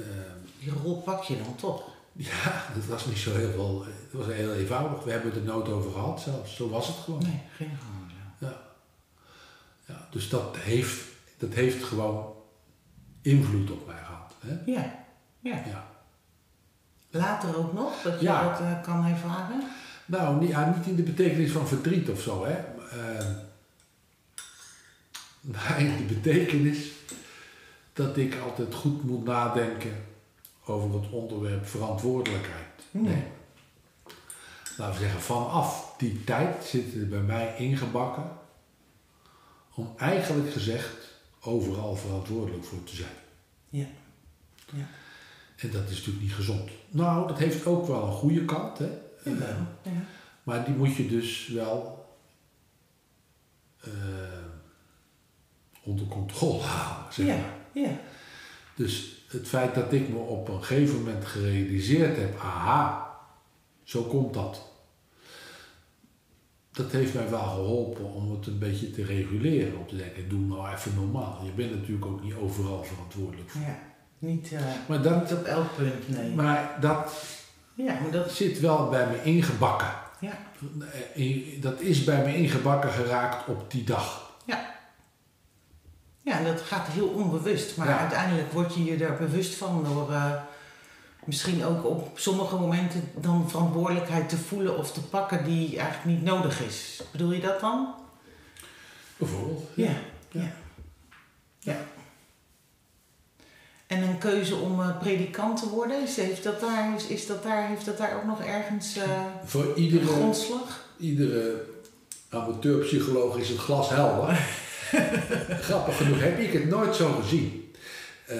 die 0.59 0.71
rol 0.83 1.01
pak 1.01 1.23
je 1.23 1.37
dan 1.43 1.55
toch? 1.55 1.83
ja, 2.11 2.63
dat 2.75 2.85
was 2.85 3.05
niet 3.05 3.17
zo 3.17 3.35
heel 3.35 3.51
veel. 3.51 3.85
Het 3.85 4.11
was 4.13 4.25
heel 4.25 4.53
eenvoudig. 4.53 5.03
We 5.03 5.11
hebben 5.11 5.31
het 5.31 5.39
er 5.39 5.45
nooit 5.45 5.67
over 5.69 5.91
gehad 5.91 6.21
zelfs. 6.21 6.55
Zo 6.55 6.69
was 6.69 6.87
het 6.87 6.95
gewoon. 6.95 7.21
Nee, 7.23 7.41
geen 7.55 7.77
gewoon. 7.79 8.11
Ja. 8.39 8.61
ja, 9.85 10.07
dus 10.11 10.29
dat 10.29 10.57
heeft, 10.57 11.01
dat 11.37 11.53
heeft 11.53 11.83
gewoon 11.83 12.33
invloed 13.21 13.71
op 13.71 13.87
mij 13.87 14.03
gehad. 14.03 14.33
Hè? 14.39 14.71
Ja, 14.71 14.95
ja. 15.39 15.55
Ja. 15.65 15.87
Later 17.09 17.57
ook 17.57 17.73
nog, 17.73 18.01
dat 18.01 18.19
je 18.19 18.25
Ja. 18.25 18.49
dat 18.49 18.59
eh, 18.59 18.81
kan 18.81 19.05
ervaren? 19.05 19.61
Nou, 20.07 20.39
niet, 20.39 20.49
ja, 20.49 20.75
niet 20.77 20.85
in 20.85 20.95
de 20.95 21.03
betekenis 21.03 21.51
van 21.51 21.67
verdriet 21.67 22.09
of 22.09 22.21
zo, 22.21 22.45
hè. 22.45 22.53
Eh, 22.53 23.27
maar 25.51 25.79
in 25.79 25.97
de 25.97 26.13
betekenis 26.13 26.91
dat 27.93 28.17
ik 28.17 28.35
altijd 28.35 28.73
goed 28.73 29.03
moet 29.03 29.23
nadenken 29.23 30.05
over 30.65 31.01
het 31.01 31.09
onderwerp 31.09 31.67
verantwoordelijkheid. 31.67 32.81
Hmm. 32.91 33.03
Nee. 33.03 33.23
Laten 34.77 34.95
we 34.95 35.01
zeggen, 35.01 35.21
vanaf 35.21 35.93
die 35.97 36.23
tijd 36.23 36.65
zitten 36.65 37.01
er 37.01 37.07
bij 37.07 37.19
mij 37.19 37.55
ingebakken 37.57 38.31
om 39.73 39.93
eigenlijk 39.97 40.51
gezegd 40.51 41.07
overal 41.41 41.95
verantwoordelijk 41.95 42.65
voor 42.65 42.83
te 42.83 42.95
zijn. 42.95 43.15
Ja. 43.69 43.87
Ja. 44.73 44.87
En 45.55 45.71
dat 45.71 45.89
is 45.89 45.97
natuurlijk 45.97 46.21
niet 46.21 46.33
gezond. 46.33 46.69
Nou, 46.89 47.27
dat 47.27 47.37
heeft 47.37 47.65
ook 47.65 47.87
wel 47.87 48.03
een 48.03 48.11
goede 48.11 48.45
kant, 48.45 48.77
hè. 48.77 48.89
Ja. 49.35 49.91
Maar 50.43 50.65
die 50.65 50.73
moet 50.75 50.95
je 50.95 51.07
dus 51.07 51.47
wel 51.47 52.05
eh, 53.81 53.91
onder 55.83 56.07
controle 56.07 56.61
houden. 56.63 57.13
Zeg 57.13 57.25
Ja, 57.25 57.35
maar. 57.35 57.53
ja. 57.83 57.89
Dus 58.75 59.25
het 59.27 59.47
feit 59.47 59.75
dat 59.75 59.93
ik 59.93 60.09
me 60.09 60.17
op 60.17 60.47
een 60.47 60.63
gegeven 60.63 60.97
moment 60.97 61.25
gerealiseerd 61.25 62.17
heb, 62.17 62.39
aha, 62.39 63.15
zo 63.83 64.03
komt 64.03 64.33
dat. 64.33 64.65
Dat 66.71 66.91
heeft 66.91 67.13
mij 67.13 67.29
wel 67.29 67.43
geholpen 67.43 68.05
om 68.13 68.31
het 68.31 68.47
een 68.47 68.59
beetje 68.59 68.91
te 68.91 69.03
reguleren. 69.03 69.77
Om 69.77 69.87
te 69.87 69.95
denken, 69.95 70.29
doe 70.29 70.39
nou 70.39 70.73
even 70.73 70.95
normaal. 70.95 71.41
Je 71.45 71.51
bent 71.51 71.71
natuurlijk 71.71 72.05
ook 72.05 72.23
niet 72.23 72.33
overal 72.33 72.83
verantwoordelijk 72.83 73.49
voor. 73.49 73.61
ja. 73.61 73.79
Niet, 74.19 74.51
eh, 74.51 74.61
Maar 74.87 75.01
dat, 75.01 75.21
niet 75.21 75.33
op 75.39 75.43
elk 75.45 75.75
punt, 75.75 76.09
nee. 76.09 76.31
maar 76.33 76.77
dat 76.79 77.13
ja, 77.77 77.99
maar 78.01 78.11
dat... 78.11 78.31
zit 78.31 78.59
wel 78.59 78.89
bij 78.89 79.07
me 79.07 79.23
ingebakken. 79.23 79.91
Ja. 80.19 80.37
Eh, 81.15 81.61
Dat 81.61 81.79
is 81.81 82.03
bij 82.03 82.23
me 82.25 82.35
ingebakken 82.35 82.91
geraakt 82.91 83.47
op 83.47 83.71
die 83.71 83.83
dag. 83.83 84.25
Ja, 86.21 86.37
en 86.37 86.43
dat 86.43 86.61
gaat 86.61 86.87
heel 86.87 87.07
onbewust. 87.07 87.77
Maar 87.77 87.87
Ja. 87.87 87.97
uiteindelijk 87.99 88.51
word 88.51 88.73
je 88.75 88.83
je 88.83 89.05
er 89.05 89.17
bewust 89.17 89.55
van 89.55 89.83
door 89.83 90.11
eh, 90.11 90.31
misschien 91.25 91.65
ook 91.65 91.85
op 91.85 92.19
sommige 92.19 92.55
momenten 92.55 93.09
dan 93.15 93.49
verantwoordelijkheid 93.49 94.29
te 94.29 94.37
voelen 94.37 94.77
of 94.77 94.91
te 94.91 95.01
pakken 95.03 95.43
die 95.43 95.79
eigenlijk 95.79 96.05
niet 96.17 96.23
nodig 96.23 96.61
is. 96.61 97.01
Bedoel 97.11 97.31
je 97.31 97.39
dat 97.41 97.59
dan? 97.59 97.93
Bijvoorbeeld. 99.17 99.63
Ja. 99.75 99.85
Ja. 99.85 99.91
Ja. 100.31 100.41
ja. 100.41 100.51
En 103.87 104.03
een 104.03 104.17
keuze 104.17 104.55
om 104.55 104.81
eh, 104.81 104.99
predikant 104.99 105.59
te 105.59 105.69
worden, 105.69 106.03
is, 106.03 106.15
heeft, 106.15 106.43
dat 106.43 106.59
daar, 106.59 106.95
is, 106.95 107.07
is 107.07 107.25
dat 107.25 107.43
daar, 107.43 107.67
heeft 107.67 107.85
dat 107.85 107.97
daar 107.97 108.15
ook 108.15 108.25
nog 108.25 108.43
ergens 108.43 108.97
eh 108.97 109.25
Voor 109.45 109.75
iedere, 109.75 110.05
grondslag? 110.05 110.85
iedere 110.97 111.65
amateurpsycholoog 112.29 113.37
is 113.37 113.49
het 113.49 113.57
glas 113.57 113.89
helder. 113.89 114.35
Grappig 115.67 115.97
genoeg 115.97 116.19
heb 116.19 116.39
ik 116.39 116.53
het 116.53 116.69
nooit 116.69 116.95
zo 116.95 117.11
gezien. 117.11 117.73
Eh, 118.25 118.37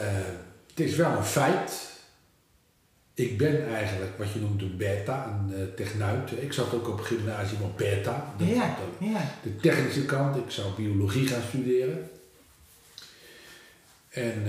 het 0.68 0.80
is 0.80 0.96
wel 0.96 1.12
een 1.12 1.24
feit. 1.24 1.86
Ik 3.13 3.38
ben 3.38 3.68
eigenlijk 3.74 4.18
wat 4.18 4.32
je 4.32 4.39
noemt 4.39 4.62
een 4.62 4.77
beta, 4.77 5.46
een 5.50 5.74
technuit. 5.75 6.32
Ik 6.32 6.54
zat 6.54 6.74
ook 6.74 6.88
op 6.88 7.00
gymnasium 7.00 7.62
op 7.62 7.77
beta. 7.77 8.34
Ja, 8.38 8.77
ja. 9.00 9.34
de 9.44 9.56
technische 9.56 10.06
kant. 10.06 10.36
Ik 10.36 10.51
zou 10.51 10.68
biologie 10.75 11.27
gaan 11.27 11.42
studeren. 11.48 12.10
En 14.10 14.44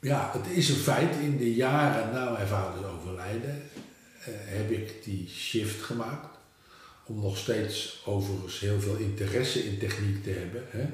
ja, 0.00 0.30
het 0.32 0.56
is 0.56 0.68
een 0.68 0.76
feit. 0.76 1.14
In 1.16 1.36
de 1.36 1.54
jaren 1.54 2.12
na 2.12 2.30
mijn 2.30 2.46
vaders 2.46 2.86
overlijden 2.86 3.62
eh, 4.24 4.32
heb 4.34 4.70
ik 4.70 5.04
die 5.04 5.28
shift 5.28 5.82
gemaakt. 5.82 6.36
Om 7.04 7.20
nog 7.20 7.36
steeds 7.38 8.02
overigens 8.06 8.60
heel 8.60 8.80
veel 8.80 8.96
interesse 8.96 9.64
in 9.64 9.78
techniek 9.78 10.22
te 10.22 10.30
hebben. 10.30 10.64
Hè? 10.70 10.86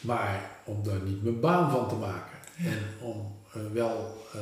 Maar 0.00 0.50
om 0.64 0.82
daar 0.82 1.00
niet 1.00 1.22
mijn 1.22 1.40
baan 1.40 1.70
van 1.70 1.88
te 1.88 1.94
maken. 1.94 2.38
En 2.58 2.78
om 3.00 3.36
eh, 3.54 3.60
wel 3.72 4.26
eh, 4.34 4.40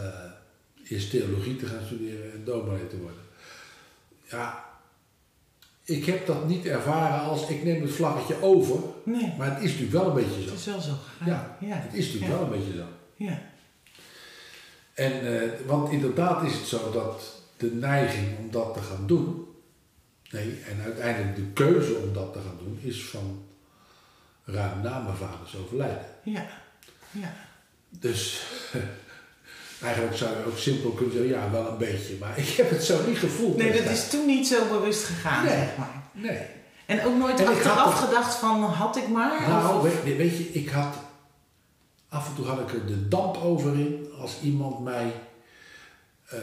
eerst 0.88 1.10
theologie 1.10 1.56
te 1.56 1.66
gaan 1.66 1.84
studeren 1.86 2.32
en 2.32 2.44
dominee 2.44 2.86
te 2.86 2.98
worden. 2.98 3.20
Ja, 4.30 4.64
ik 5.84 6.04
heb 6.04 6.26
dat 6.26 6.48
niet 6.48 6.66
ervaren 6.66 7.20
als 7.20 7.48
ik 7.48 7.64
neem 7.64 7.82
het 7.82 7.90
vlaggetje 7.92 8.42
over. 8.42 8.76
Nee, 9.04 9.32
Maar 9.38 9.54
het 9.54 9.62
is 9.64 9.70
natuurlijk 9.70 9.92
wel 9.92 10.06
een 10.06 10.14
beetje 10.14 10.40
het 10.40 10.48
zo. 10.48 10.54
is 10.54 10.64
wel 10.64 10.80
zo 10.80 10.92
gegaan. 10.92 11.28
Ja, 11.28 11.56
ja. 11.60 11.76
Het 11.76 11.94
is 11.94 12.04
natuurlijk 12.06 12.32
Ja. 12.32 12.38
wel 12.38 12.46
een 12.52 12.58
beetje 12.58 12.76
zo. 12.78 12.84
Ja. 13.16 13.42
En, 14.94 15.12
eh, 15.42 15.48
want 15.66 15.90
inderdaad 15.92 16.44
is 16.44 16.52
het 16.54 16.66
zo 16.66 16.90
dat 16.90 17.22
de 17.56 17.70
neiging 17.74 18.38
om 18.38 18.50
dat 18.50 18.74
te 18.74 18.80
gaan 18.82 19.06
doen, 19.06 19.46
nee, 20.30 20.60
en 20.68 20.80
uiteindelijk 20.84 21.36
de 21.36 21.46
keuze 21.54 21.94
om 21.94 22.12
dat 22.12 22.32
te 22.32 22.38
gaan 22.38 22.58
doen, 22.58 22.78
is 22.82 23.04
van 23.04 23.42
ruim 24.44 24.80
na 24.82 24.98
mijn 24.98 25.16
vaders 25.16 25.56
overlijden. 25.56 26.06
Ja. 26.22 26.46
Ja. 27.10 27.32
Dus 27.88 28.42
eigenlijk 29.82 30.16
zou 30.16 30.30
je 30.38 30.44
ook 30.46 30.58
simpel 30.58 30.90
kunnen 30.90 31.14
zeggen, 31.14 31.30
ja, 31.32 31.50
wel 31.50 31.66
een 31.70 31.78
beetje, 31.78 32.14
maar 32.20 32.38
ik 32.38 32.48
heb 32.48 32.70
het 32.70 32.84
zo 32.84 33.06
niet 33.06 33.18
gevoeld. 33.18 33.56
Nee, 33.56 33.82
dat 33.82 33.92
is 33.92 34.08
toen 34.08 34.26
niet 34.26 34.46
zo 34.46 34.68
bewust 34.68 35.04
gegaan, 35.04 35.44
Nee. 35.44 35.56
zeg 35.56 35.76
maar. 35.78 36.02
Nee. 36.12 36.40
En 36.86 37.04
ook 37.04 37.16
nooit 37.16 37.40
En 37.40 37.46
achteraf 37.46 37.94
gedacht 38.04 38.34
van, 38.34 38.62
had 38.62 38.96
ik 38.96 39.08
maar? 39.08 39.48
Nou, 39.48 39.86
Of- 39.86 40.02
weet, 40.02 40.16
weet 40.16 40.36
je, 40.38 40.44
ik 40.52 40.68
had. 40.68 40.94
Af 42.12 42.28
en 42.28 42.34
toe 42.34 42.46
had 42.46 42.60
ik 42.60 42.72
er 42.72 42.86
de 42.86 43.08
damp 43.08 43.36
over 43.36 43.78
in 43.78 44.08
als 44.20 44.40
iemand 44.42 44.80
mij 44.80 45.12
eh, 46.28 46.38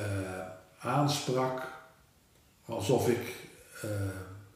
aansprak 0.79 1.67
alsof 2.65 3.07
ik 3.07 3.35
eh, 3.81 3.89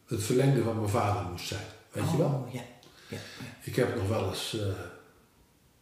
het 0.08 0.24
verlengde 0.24 0.63
van 0.63 0.75
mijn 0.75 0.89
vader 0.89 1.32
moest 1.32 1.48
zijn. 1.48 1.65
Weet 1.91 2.12
je 2.12 2.17
wel? 2.17 2.43
Oh, 2.48 2.53
ja. 2.53 2.62
Ja. 3.08 3.17
ja. 3.39 3.46
Ik 3.62 3.75
heb 3.75 3.96
nog 3.96 4.08
wel 4.08 4.29
eens 4.29 4.60
eh, 4.60 4.65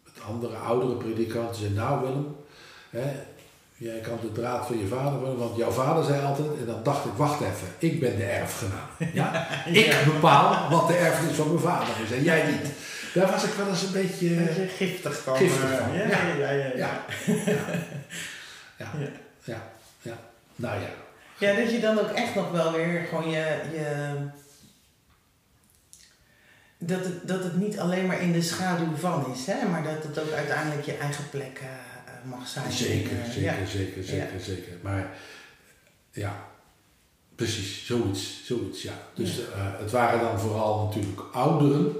met 0.04 0.24
andere 0.28 0.56
oudere 0.56 0.96
predikanten 0.96 1.56
zeggen, 1.56 1.76
nou 1.76 2.02
Willem, 2.02 2.36
hè, 2.90 3.12
jij 3.76 4.00
kan 4.00 4.18
de 4.22 4.32
draad 4.32 4.66
van 4.66 4.78
je 4.78 4.88
vader 4.88 5.20
worden, 5.20 5.38
want 5.38 5.58
jouw 5.58 5.72
vader 5.72 6.04
zei 6.04 6.26
altijd, 6.26 6.58
en 6.60 6.66
dan 6.66 6.84
dacht 6.84 7.06
ik, 7.06 7.12
wacht 7.12 7.42
even, 7.42 7.68
ik 7.78 8.00
ben 8.00 8.18
de 8.18 8.24
erfgenaam. 8.24 9.14
Ja? 9.14 9.48
Ik 9.66 10.04
bepaal 10.06 10.70
wat 10.70 10.88
de 10.88 10.96
erfenis 10.96 11.36
van 11.36 11.48
mijn 11.48 11.60
vader 11.60 12.04
is 12.04 12.12
en 12.12 12.24
jij 12.24 12.52
niet. 12.52 12.72
Daar 13.14 13.32
was 13.32 13.44
ik 13.44 13.54
wel 13.54 13.68
eens 13.68 13.82
een 13.84 13.92
beetje... 13.92 14.30
Een 14.38 14.46
beetje 14.46 14.68
giftig 14.68 15.22
van. 15.22 15.38
Giftig 15.38 15.72
eh, 15.72 15.78
van, 15.78 15.94
Ja, 15.94 16.04
ja. 16.08 16.34
ja, 16.38 16.50
ja. 16.52 16.76
ja, 16.76 17.06
ja. 17.46 17.56
Ja. 18.78 18.92
Ja. 18.98 19.10
Ja. 19.44 19.72
Ja. 20.02 20.18
Nou 20.56 20.82
ja. 20.82 20.90
Ja, 21.38 21.56
dat 21.56 21.72
je 21.72 21.80
dan 21.80 22.00
ook 22.00 22.10
echt 22.10 22.36
nog 22.36 22.52
wel 22.52 22.72
weer 22.72 23.06
gewoon 23.10 23.30
je. 23.30 23.62
je 23.74 24.16
dat, 26.78 27.06
het, 27.06 27.28
dat 27.28 27.44
het 27.44 27.56
niet 27.58 27.80
alleen 27.80 28.06
maar 28.06 28.22
in 28.22 28.32
de 28.32 28.42
schaduw 28.42 28.96
van 28.96 29.34
is, 29.34 29.46
hè, 29.46 29.68
maar 29.68 29.84
dat 29.84 30.04
het 30.04 30.20
ook 30.20 30.32
uiteindelijk 30.32 30.86
je 30.86 30.98
eigen 30.98 31.30
plek 31.30 31.60
eh, 31.62 31.68
eh, 31.68 32.30
mag 32.30 32.48
zijn. 32.48 32.72
Zeker, 32.72 33.20
Eh, 33.20 33.26
zeker, 33.32 33.42
ja. 33.60 33.66
zeker, 33.66 34.04
zeker, 34.04 34.40
zeker. 34.40 34.74
Maar 34.82 35.10
ja, 36.12 36.46
precies, 37.36 37.86
zoiets, 37.86 38.46
zoiets, 38.46 38.82
ja. 38.82 38.94
Dus 39.14 39.36
Ja. 39.36 39.42
eh, 39.56 39.80
het 39.80 39.92
waren 39.92 40.20
dan 40.20 40.40
vooral 40.40 40.86
natuurlijk 40.86 41.22
ouderen 41.34 41.96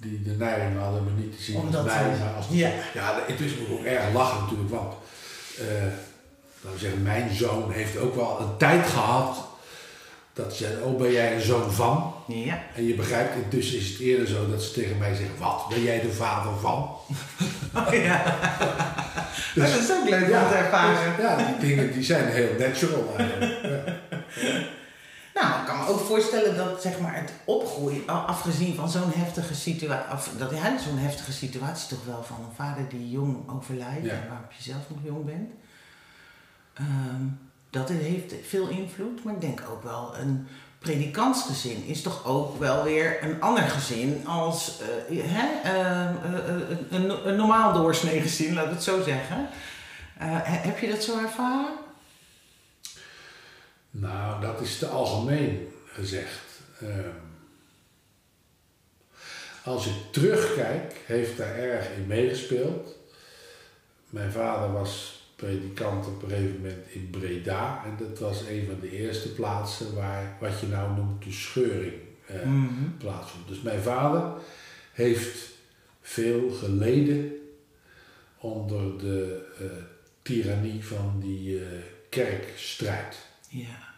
die 0.00 0.22
de 0.22 0.30
neiging 0.30 0.78
hadden 0.80 1.04
me 1.04 1.10
niet 1.22 1.36
te 1.36 1.42
zien 1.42 1.56
Omdat 1.56 1.82
als 1.84 1.92
mij, 1.94 2.14
ze- 2.14 2.20
maar 2.24 2.34
als 2.34 2.46
ja. 2.50 2.70
ja, 2.94 3.18
het 3.26 3.40
is 3.40 3.52
ook 3.70 3.84
erg 3.84 4.12
lachen 4.12 4.40
natuurlijk, 4.42 4.70
want 4.70 4.94
laten 6.60 6.72
we 6.72 6.78
zeggen, 6.78 7.02
mijn 7.02 7.34
zoon 7.34 7.70
heeft 7.70 7.98
ook 7.98 8.14
wel 8.14 8.40
een 8.40 8.56
tijd 8.56 8.86
gehad 8.86 9.48
dat 10.32 10.54
ze 10.56 10.80
oh 10.84 10.98
ben 11.00 11.12
jij 11.12 11.34
een 11.34 11.40
zoon 11.40 11.72
van? 11.72 12.14
Ja. 12.26 12.62
En 12.74 12.86
je 12.86 12.94
begrijpt, 12.94 13.34
intussen 13.34 13.78
is 13.78 13.88
het 13.88 13.98
eerder 13.98 14.26
zo 14.26 14.50
dat 14.50 14.62
ze 14.62 14.72
tegen 14.72 14.98
mij 14.98 15.14
zeggen, 15.14 15.38
wat, 15.38 15.66
ben 15.68 15.82
jij 15.82 16.00
de 16.00 16.12
vader 16.12 16.52
van? 16.60 16.90
Oh, 17.74 17.92
ja. 18.04 18.22
Dus- 19.54 19.70
dat 19.72 19.80
is 19.80 19.90
ook 19.92 20.08
leuk 20.08 20.22
om 20.22 20.48
te 20.48 20.54
ervaren. 20.54 21.22
Ja, 21.22 21.36
die 21.36 21.68
dingen 21.68 21.92
die 21.92 22.02
zijn 22.02 22.28
heel 22.28 22.48
natural 22.58 23.14
eigenlijk. 23.16 23.62
Nou, 25.40 25.60
ik 25.60 25.66
kan 25.66 25.78
me 25.78 25.86
ook 25.86 26.00
voorstellen 26.00 26.56
dat 26.56 26.82
zeg 26.82 27.00
maar, 27.00 27.14
het 27.16 27.32
opgroeien, 27.44 28.08
afgezien 28.08 28.74
van 28.74 28.90
zo'n 28.90 29.12
heftige 29.14 29.54
situatie, 29.54 30.36
dat 30.36 30.50
ja, 30.50 30.78
zo'n 30.78 30.98
heftige 30.98 31.32
situatie 31.32 31.88
toch 31.88 32.04
wel 32.06 32.22
van 32.24 32.36
een 32.36 32.54
vader 32.56 32.88
die 32.88 33.10
jong 33.10 33.50
overlijdt, 33.50 34.04
Ja. 34.06 34.12
waarop 34.28 34.52
je 34.56 34.62
zelf 34.62 34.82
nog 34.88 34.98
jong 35.02 35.24
bent, 35.24 35.50
ehm, 36.74 37.22
dat 37.70 37.88
het 37.88 37.98
heeft 38.00 38.34
veel 38.48 38.68
invloed. 38.68 39.24
Maar 39.24 39.34
ik 39.34 39.40
denk 39.40 39.62
ook 39.70 39.82
wel 39.82 40.12
een 40.20 40.46
predikantsgezin 40.78 41.84
is 41.86 42.02
toch 42.02 42.24
ook 42.26 42.58
wel 42.58 42.82
weer 42.84 43.24
een 43.24 43.40
ander 43.42 43.62
gezin 43.62 44.26
als 44.26 44.78
eh, 45.08 45.22
hè, 45.24 45.48
ehm, 45.70 46.14
eh, 46.34 46.60
eh, 46.70 46.76
een, 47.24 47.36
normaal 47.36 47.72
doorsnee 47.72 48.20
gezin, 48.20 48.54
we 48.54 48.60
het 48.60 48.82
zo 48.82 49.02
zeggen. 49.02 49.48
He- 50.18 50.56
heb 50.68 50.78
je 50.78 50.88
dat 50.90 51.02
zo 51.02 51.18
ervaren? 51.18 51.72
Nou, 53.90 54.40
dat 54.40 54.60
is 54.60 54.78
te 54.78 54.86
algemeen 54.86 55.68
gezegd. 55.86 56.42
Ehm, 56.80 57.08
als 59.64 59.86
ik 59.86 59.94
terugkijk, 60.12 60.94
heeft 61.06 61.36
daar 61.36 61.54
erg 61.54 61.90
in 61.96 62.06
meegespeeld. 62.06 62.96
Mijn 64.10 64.32
vader 64.32 64.72
was 64.72 65.22
predikant 65.36 66.06
op 66.06 66.22
een 66.22 66.28
gegeven 66.28 66.56
moment 66.56 66.88
in 66.88 67.10
Breda. 67.10 67.84
En 67.84 68.06
dat 68.08 68.18
was 68.18 68.40
een 68.40 68.66
van 68.66 68.80
de 68.80 68.90
eerste 68.90 69.32
plaatsen 69.32 69.94
waar 69.94 70.36
wat 70.40 70.60
je 70.60 70.66
nou 70.66 70.94
noemt 70.96 71.24
de 71.24 71.32
scheuring 71.32 72.00
eh, 72.26 72.42
Mhm. 72.44 72.96
plaatsvond. 72.98 73.48
Dus 73.48 73.60
mijn 73.62 73.80
vader 73.82 74.32
heeft 74.92 75.48
veel 76.00 76.50
geleden 76.50 77.32
onder 78.38 78.98
de 78.98 79.46
eh 79.58 79.64
tirannie 80.22 80.84
van 80.84 81.20
die 81.20 81.58
eh, 81.58 81.66
kerkstrijd. 82.08 83.16
Ja. 83.50 83.94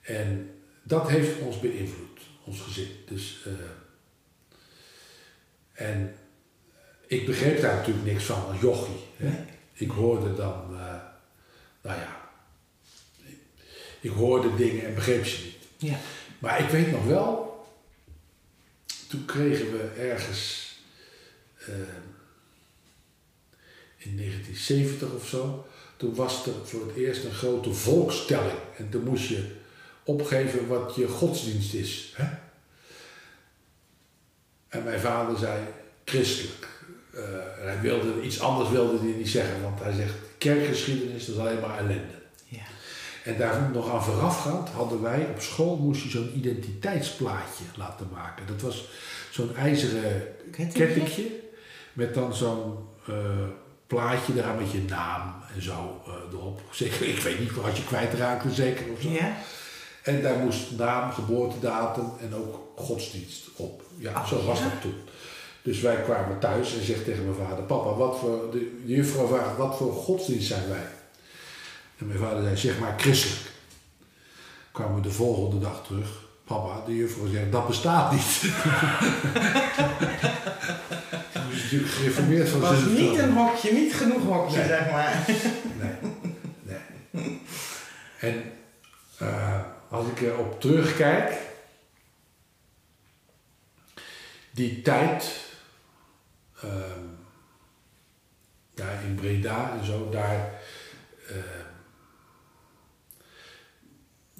En 0.00 0.50
dat 0.82 1.08
heeft 1.08 1.40
ons 1.40 1.60
beïnvloed, 1.60 2.20
ons 2.44 2.60
gezin. 2.60 2.88
Dus, 3.06 3.44
eh, 3.44 3.52
en 5.72 6.14
ik 7.06 7.26
begreep 7.26 7.60
daar 7.60 7.76
natuurlijk 7.76 8.06
niks 8.06 8.24
van 8.24 8.46
als 8.46 8.60
jochie. 8.60 9.06
Hè. 9.16 9.28
Nee. 9.28 9.44
Ik 9.72 9.90
hoorde 9.90 10.34
dan, 10.34 10.74
eh, 10.74 10.94
nou 11.82 12.00
ja, 12.00 12.30
ik 14.00 14.10
hoorde 14.10 14.54
dingen 14.56 14.84
en 14.84 14.94
begreep 14.94 15.26
ze 15.26 15.44
niet. 15.44 15.90
Ja. 15.90 15.98
Maar 16.38 16.60
ik 16.60 16.68
weet 16.68 16.90
nog 16.90 17.04
wel, 17.04 17.66
toen 19.08 19.24
kregen 19.24 19.72
we 19.72 19.82
ergens 19.98 20.72
eh, 21.58 21.74
in 23.96 24.16
1970 24.16 25.12
of 25.12 25.26
zo, 25.26 25.67
toen 25.98 26.14
was 26.14 26.46
er 26.46 26.52
voor 26.64 26.86
het 26.86 26.96
eerst 26.96 27.24
een 27.24 27.34
grote 27.34 27.72
volkstelling. 27.72 28.58
En 28.76 28.88
toen 28.88 29.04
moest 29.04 29.28
je 29.28 29.44
opgeven 30.04 30.66
wat 30.66 30.94
je 30.94 31.08
godsdienst 31.08 31.74
is. 31.74 32.12
Hè? 32.16 32.26
En 34.68 34.84
mijn 34.84 35.00
vader 35.00 35.38
zei 35.38 35.60
christelijk. 36.04 36.68
Eh, 37.14 37.22
en 37.60 37.66
hij 37.66 37.80
wilde 37.80 38.22
iets 38.22 38.40
anders 38.40 38.70
wilde 38.70 38.98
hij 38.98 39.16
niet 39.16 39.28
zeggen, 39.28 39.62
want 39.62 39.80
hij 39.80 39.92
zegt 39.92 40.14
kerkgeschiedenis 40.38 41.26
dat 41.26 41.34
is 41.34 41.40
alleen 41.40 41.60
maar 41.60 41.78
ellende. 41.78 42.14
Ja. 42.44 42.62
En 43.24 43.38
daar 43.38 43.70
nog 43.72 43.92
aan 43.92 44.02
voorafgaand 44.04 44.68
hadden 44.68 45.02
wij 45.02 45.26
op 45.30 45.40
school 45.40 45.76
moest 45.76 46.02
je 46.02 46.08
zo'n 46.08 46.36
identiteitsplaatje 46.36 47.64
laten 47.76 48.08
maken. 48.12 48.46
Dat 48.46 48.60
was 48.60 48.88
zo'n 49.30 49.56
ijzeren 49.56 50.22
Kettingje? 50.50 50.86
kettingje 50.86 51.40
met 51.92 52.14
dan 52.14 52.34
zo'n 52.34 52.76
eh, 53.06 53.14
plaatje 53.88 54.32
eraan 54.36 54.56
met 54.56 54.70
je 54.70 54.82
naam 54.88 55.34
en 55.54 55.62
zo 55.62 56.00
eh, 56.06 56.12
erop. 56.32 56.60
Zeker, 56.70 57.08
ik 57.08 57.18
weet 57.18 57.38
niet, 57.40 57.50
als 57.64 57.76
je 57.76 57.84
kwijtraakte 57.84 58.50
zeker 58.50 58.84
of 58.92 59.00
zo. 59.00 59.08
Ja? 59.08 59.36
En 60.02 60.22
daar 60.22 60.38
moest 60.38 60.70
naam, 60.70 61.12
geboortedatum 61.12 62.10
en 62.20 62.34
ook 62.34 62.58
godsdienst 62.76 63.44
op. 63.56 63.82
Ja, 63.96 64.12
Ah, 64.12 64.26
zo 64.26 64.44
was 64.44 64.58
ja? 64.58 64.64
dat 64.64 64.80
toen. 64.80 64.94
Dus 65.62 65.80
wij 65.80 66.02
kwamen 66.02 66.38
thuis 66.38 66.74
en 66.74 66.84
zegt 66.84 67.04
tegen 67.04 67.24
mijn 67.24 67.48
vader, 67.48 67.64
papa, 67.64 67.94
wat 67.94 68.18
voor, 68.18 68.50
de 68.50 68.82
juffrouw 68.84 69.26
vraagt, 69.26 69.56
wat 69.56 69.76
voor 69.76 69.92
godsdienst 69.92 70.46
zijn 70.46 70.68
wij? 70.68 70.86
En 71.98 72.06
mijn 72.06 72.18
vader 72.18 72.42
zei, 72.42 72.56
zeg 72.56 72.78
maar 72.78 72.94
christelijk. 73.00 73.50
Kwamen 74.72 74.94
we 74.94 75.00
de 75.00 75.10
volgende 75.10 75.58
dag 75.58 75.84
terug. 75.86 76.26
Papa, 76.48 76.84
de 76.86 76.96
juffrouw 76.96 77.26
zegt, 77.26 77.52
dat 77.52 77.66
bestaat 77.66 78.12
niet. 78.12 78.40
Hij 81.32 81.52
is 81.56 81.62
natuurlijk 81.62 81.90
gereformeerd 81.92 82.48
van 82.48 82.64
Het 82.64 82.70
was 82.70 82.84
niet 82.84 83.18
een 83.18 83.32
hokje, 83.32 83.72
niet 83.72 83.94
genoeg 83.94 84.22
hokje, 84.22 84.56
Nee. 84.58 84.66
zeg 84.66 84.90
maar. 84.90 85.24
Nee, 85.78 85.92
nee. 87.10 87.40
En 88.20 88.52
eh, 89.18 89.60
als 89.88 90.06
ik 90.06 90.20
erop 90.20 90.60
terugkijk, 90.60 91.32
die 94.50 94.82
tijd, 94.82 95.44
ehm, 96.62 97.04
ja, 98.74 98.88
in 99.06 99.14
Breda 99.14 99.72
en 99.80 99.84
zo, 99.86 100.08
daar. 100.10 100.50
eh, 101.28 101.34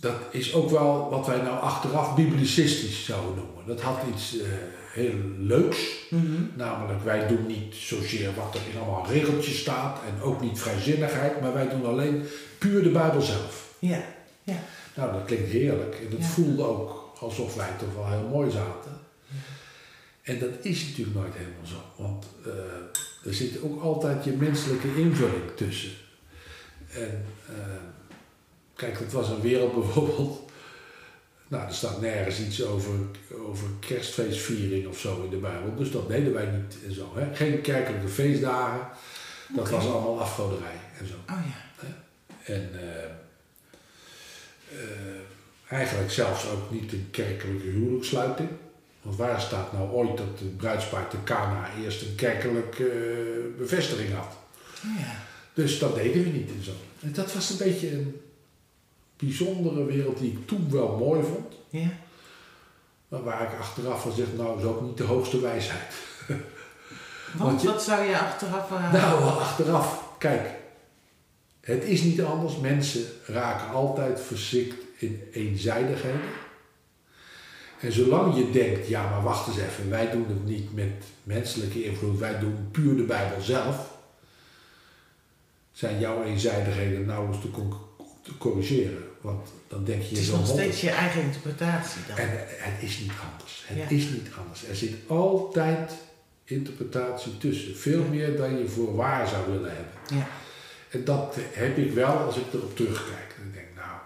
dat 0.00 0.14
is 0.30 0.54
ook 0.54 0.70
wel 0.70 1.08
wat 1.10 1.26
wij 1.26 1.36
nou 1.40 1.60
achteraf 1.60 2.14
biblicistisch 2.14 3.04
zouden 3.04 3.34
noemen. 3.34 3.66
Dat 3.66 3.80
had 3.80 3.98
iets 4.14 4.38
eh, 4.40 4.48
heel 4.92 5.14
leuks. 5.38 5.78
Mhm. 6.10 6.22
Namelijk, 6.56 7.04
wij 7.04 7.26
doen 7.26 7.46
niet 7.46 7.74
zozeer 7.74 8.34
wat 8.34 8.54
er 8.54 8.60
in 8.72 8.78
allemaal 8.80 9.06
regeltjes 9.10 9.58
staat 9.58 9.98
en 10.06 10.22
ook 10.22 10.40
niet 10.40 10.58
vrijzinnigheid, 10.60 11.40
maar 11.40 11.52
wij 11.54 11.68
doen 11.68 11.84
alleen 11.86 12.22
puur 12.58 12.82
de 12.82 12.90
Bijbel 12.90 13.20
zelf. 13.20 13.74
Ja, 13.78 14.04
Nou, 14.94 15.12
dat 15.12 15.24
klinkt 15.24 15.50
heerlijk 15.50 15.94
en 15.94 16.10
dat 16.10 16.18
Ja. 16.20 16.26
voelde 16.26 16.62
ook 16.62 17.12
alsof 17.20 17.54
wij 17.54 17.70
toch 17.78 17.94
wel 17.94 18.08
heel 18.08 18.28
mooi 18.30 18.50
zaten. 18.50 18.92
En 20.22 20.38
dat 20.38 20.50
is 20.62 20.86
natuurlijk 20.88 21.16
nooit 21.16 21.34
helemaal 21.34 21.66
zo, 21.66 22.02
want 22.02 22.26
eh, 22.44 23.28
er 23.28 23.34
zit 23.34 23.62
ook 23.62 23.82
altijd 23.82 24.24
je 24.24 24.32
menselijke 24.32 24.96
invulling 24.96 25.50
tussen. 25.56 25.90
En 26.92 27.24
eh, 27.48 27.54
kijk, 28.78 28.99
het 28.99 29.12
was 29.12 29.28
een 29.28 29.40
wereld 29.40 29.75
bijvoorbeeld. 29.75 30.50
Nou, 31.49 31.66
er 31.66 31.75
staat 31.75 32.00
nergens 32.00 32.40
iets 32.40 32.64
over, 32.64 32.94
over 33.47 33.68
kerstfeestviering 33.80 34.87
of 34.87 34.99
zo 34.99 35.23
in 35.25 35.30
de 35.30 35.37
Bijbel, 35.37 35.76
dus 35.76 35.90
dat 35.90 36.08
deden 36.08 36.32
wij 36.32 36.47
niet 36.47 36.76
en 36.87 36.94
zo. 36.94 37.12
Hè? 37.14 37.35
Geen 37.35 37.61
kerkelijke 37.61 38.08
feestdagen, 38.08 38.87
dat 39.54 39.70
was 39.70 39.85
allemaal 39.85 40.20
afgoderij 40.20 40.80
en 40.99 41.06
zo. 41.06 41.14
oh 41.30 41.40
ja. 41.47 41.66
En 42.44 42.70
eh, 42.75 43.04
eh, 44.78 45.20
eigenlijk 45.68 46.11
zelfs 46.11 46.47
ook 46.49 46.70
niet 46.70 46.92
een 46.92 47.08
kerkelijke 47.11 47.66
huwelijkssluiting. 47.66 48.49
Want 49.02 49.16
waar 49.16 49.40
staat 49.40 49.73
nou 49.73 49.90
ooit 49.90 50.16
dat 50.16 50.38
de 50.38 50.44
bruidspaar 50.44 51.08
te 51.08 51.16
Cana 51.25 51.70
eerst 51.82 52.02
een 52.02 52.14
kerkelijke 52.14 52.90
eh, 52.90 53.58
bevestiging 53.58 54.14
had? 54.14 54.37
Oh 54.85 55.00
ja. 55.00 55.23
Dus 55.54 55.78
dat 55.78 55.94
deden 55.94 56.23
we 56.23 56.28
niet 56.28 56.50
en 56.50 56.64
zo. 56.64 56.73
En 57.00 57.12
dat 57.12 57.32
was 57.32 57.50
een 57.50 57.56
beetje 57.56 57.92
een 57.92 58.20
bijzondere 59.18 59.84
wereld 59.84 60.18
die 60.18 60.32
ik 60.32 60.46
toen 60.46 60.70
wel 60.70 60.96
mooi 60.96 61.22
vond. 61.22 61.54
Ja. 61.68 61.88
Maar 63.08 63.22
waar 63.22 63.52
ik 63.52 63.58
achteraf 63.58 64.02
van 64.02 64.12
zeg, 64.12 64.26
nou 64.37 64.58
is 64.58 64.64
ook 64.64 64.80
niet 64.82 64.96
de 64.96 65.04
hoogste 65.04 65.40
wijsheid. 65.40 65.94
Want 66.26 66.40
Want 67.37 67.62
je- 67.62 67.66
wat 67.68 67.82
zou 67.82 68.04
je 68.04 68.18
achteraf... 68.18 68.70
eh, 68.72 68.92
Nou, 68.92 69.22
achteraf. 69.22 70.04
Kijk, 70.18 70.48
het 71.60 71.84
is 71.84 72.02
niet 72.02 72.22
anders. 72.22 72.56
Mensen 72.58 73.02
raken 73.26 73.70
altijd 73.70 74.20
verzikt 74.20 74.75
in 74.98 75.22
eenzijdigheden. 75.32 76.20
En 77.80 77.92
zolang 77.92 78.37
je 78.37 78.50
denkt, 78.50 78.88
ja 78.88 79.10
maar 79.10 79.22
wacht 79.22 79.46
eens 79.48 79.56
even, 79.58 79.90
wij 79.90 80.10
doen 80.10 80.26
het 80.28 80.44
niet 80.44 80.75
met 80.75 81.04
menselijke 81.22 81.84
invloed, 81.84 82.18
wij 82.18 82.38
doen 82.38 82.68
puur 82.70 82.96
de 82.96 83.02
Bijbel 83.02 83.40
zelf, 83.40 83.96
zijn 85.72 85.98
jouw 86.00 86.22
eenzijdigheden 86.22 87.06
nauwelijks 87.06 87.42
te, 87.44 87.50
te 88.22 88.38
corrigeren. 88.38 89.02
Want 89.20 89.48
dan 89.68 89.84
denk 89.84 90.02
je 90.02 90.08
het 90.08 90.18
is 90.18 90.30
nog 90.30 90.46
steeds 90.46 90.80
je 90.80 90.90
eigen 90.90 91.22
interpretatie 91.22 92.00
dan. 92.08 92.16
En 92.16 92.28
het 92.58 92.82
is 92.82 92.98
niet 92.98 93.12
anders. 93.32 93.64
Het 93.66 93.76
Ja. 93.78 93.88
is 93.96 94.04
niet 94.08 94.28
anders. 94.38 94.64
Er 94.68 94.76
zit 94.76 94.94
altijd 95.06 95.92
interpretatie 96.44 97.38
tussen. 97.38 97.76
Veel 97.76 98.02
Ja. 98.02 98.08
meer 98.08 98.37
dan 98.37 98.58
je 98.58 98.68
voor 98.68 98.96
waar 98.96 99.28
zou 99.28 99.50
willen 99.52 99.70
hebben. 99.75 100.18
Ja. 100.18 100.28
En 100.88 101.04
dat 101.04 101.37
heb 101.52 101.78
ik 101.78 101.92
wel 101.92 102.16
als 102.18 102.37
ik 102.37 102.52
erop 102.52 102.76
terugkijk. 102.76 103.34
En 103.40 103.46
ik 103.46 103.52
denk, 103.54 103.66
nou, 103.76 103.98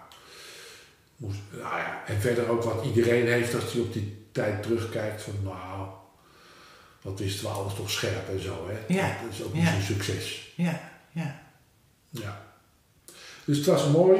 moest, 1.15 1.39
nou 1.51 1.77
ja. 1.77 2.03
En 2.07 2.21
verder 2.21 2.49
ook 2.49 2.63
wat 2.63 2.85
iedereen 2.85 3.27
heeft 3.27 3.55
als 3.55 3.71
hij 3.73 3.81
op 3.81 3.93
die 3.93 4.25
tijd 4.31 4.63
terugkijkt. 4.63 5.21
Van 5.21 5.33
nou, 5.43 5.87
wat 7.01 7.19
wisten 7.19 7.45
we 7.45 7.51
alles 7.51 7.73
toch 7.73 7.89
scherp 7.89 8.29
en 8.29 8.41
zo. 8.41 8.67
Hè? 8.69 8.93
Ja. 8.93 9.17
Dat 9.23 9.31
is 9.31 9.43
ook 9.43 9.53
niet 9.53 9.67
zo'n 9.67 9.81
succes. 9.81 10.53
Ja, 10.55 10.91
ja. 11.11 11.41
Ja. 12.09 12.41
Dus 13.45 13.57
het 13.57 13.65
was 13.65 13.87
mooi. 13.87 14.19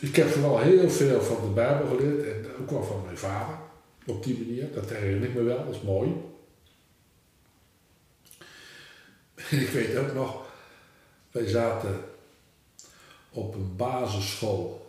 Ik 0.00 0.16
heb 0.16 0.28
vooral 0.28 0.58
heel 0.58 0.90
veel 0.90 1.22
van 1.22 1.36
de 1.40 1.50
Bijbel 1.54 1.96
geleerd 1.96 2.44
en 2.44 2.50
ook 2.60 2.70
wel 2.70 2.84
van 2.84 3.02
mijn 3.04 3.18
vader. 3.18 3.54
Op 4.06 4.24
die 4.24 4.38
manier, 4.38 4.72
dat 4.72 4.90
herinner 4.90 5.28
ik 5.28 5.34
me 5.34 5.42
wel, 5.42 5.64
dat 5.64 5.74
is 5.74 5.80
mooi. 5.80 6.14
En 9.34 9.60
ik 9.66 9.68
weet 9.68 9.96
ook 9.96 10.14
nog, 10.14 10.42
wij 11.30 11.48
zaten 11.48 12.00
op 13.30 13.54
een 13.54 13.76
basisschool 13.76 14.88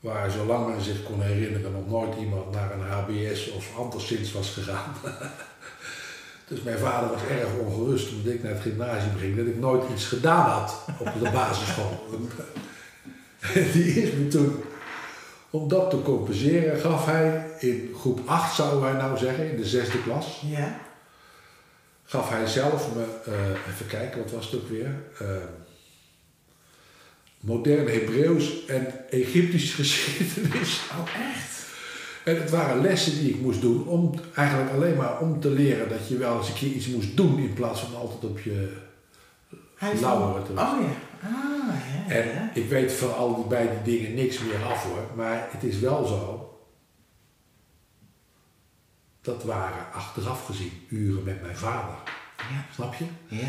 waar 0.00 0.30
zolang 0.30 0.68
men 0.68 0.80
zich 0.80 1.02
kon 1.02 1.20
herinneren 1.20 1.72
nog 1.72 1.88
nooit 1.88 2.18
iemand 2.18 2.52
naar 2.52 2.72
een 2.72 2.80
HBS 2.80 3.50
of 3.50 3.76
anderszins 3.76 4.32
was 4.32 4.50
gegaan. 4.50 4.94
Dus 6.48 6.62
mijn 6.62 6.78
vader 6.78 7.10
was 7.10 7.22
erg 7.22 7.48
ongerust 7.58 8.08
toen 8.08 8.32
ik 8.32 8.42
naar 8.42 8.52
het 8.52 8.62
gymnasium 8.62 9.16
ging, 9.16 9.36
dat 9.36 9.46
ik 9.46 9.58
nooit 9.58 9.90
iets 9.90 10.04
gedaan 10.04 10.50
had 10.50 10.84
op 10.98 11.12
de 11.22 11.30
basisschool. 11.30 12.08
Die 13.72 14.02
is 14.02 14.12
me 14.12 14.28
toen, 14.28 14.62
om 15.50 15.68
dat 15.68 15.90
te 15.90 16.02
compenseren, 16.02 16.80
gaf 16.80 17.06
hij 17.06 17.46
in 17.58 17.94
groep 17.98 18.20
8, 18.24 18.54
zouden 18.54 18.80
wij 18.80 18.92
nou 18.92 19.18
zeggen, 19.18 19.50
in 19.50 19.56
de 19.56 19.64
zesde 19.66 20.02
klas, 20.02 20.42
Ja. 20.46 20.80
gaf 22.04 22.28
hij 22.30 22.46
zelf 22.46 22.94
me, 22.94 23.04
eh, 23.24 23.72
even 23.72 23.86
kijken, 23.86 24.22
wat 24.22 24.30
was 24.30 24.50
het 24.50 24.54
ook 24.60 24.68
weer? 24.68 25.02
Eh, 25.18 25.26
modern 27.40 27.88
Hebreeuws 27.88 28.66
en 28.66 29.10
Egyptisch 29.10 29.74
geschiedenis. 29.80 30.80
Oh, 30.90 31.30
echt? 31.30 31.50
En 32.24 32.40
het 32.40 32.50
waren 32.50 32.80
lessen 32.82 33.18
die 33.18 33.30
ik 33.30 33.40
moest 33.40 33.60
doen, 33.60 33.86
om, 33.86 34.14
eigenlijk 34.34 34.70
alleen 34.72 34.96
maar 34.96 35.20
om 35.20 35.40
te 35.40 35.50
leren 35.50 35.88
dat 35.88 36.08
je 36.08 36.16
wel 36.16 36.38
eens 36.38 36.48
een 36.48 36.54
keer 36.54 36.70
iets 36.70 36.86
moest 36.86 37.16
doen 37.16 37.38
in 37.38 37.52
plaats 37.52 37.80
van 37.80 37.94
altijd 37.94 38.24
op 38.24 38.38
je 38.40 38.72
lauweren 40.00 40.44
te 40.44 40.50
Oh 40.52 40.56
ja. 40.56 41.11
Ah, 41.22 41.74
ja. 42.08 42.14
En 42.14 42.28
ja. 42.28 42.50
ik 42.54 42.68
weet 42.68 42.92
van 42.92 43.14
al 43.16 43.34
die 43.34 43.44
beide 43.44 43.82
dingen 43.84 44.14
niks 44.14 44.38
meer 44.38 44.64
af 44.64 44.84
hoor, 44.84 45.06
maar 45.14 45.48
het 45.50 45.62
is 45.62 45.78
wel 45.78 46.04
zo. 46.04 46.46
Dat 49.20 49.44
waren 49.44 49.92
achteraf 49.92 50.46
gezien 50.46 50.72
uren 50.88 51.24
met 51.24 51.42
mijn 51.42 51.56
vader. 51.56 51.94
Ja. 52.36 52.66
Snap 52.74 52.94
je? 52.94 53.04
Ja. 53.26 53.48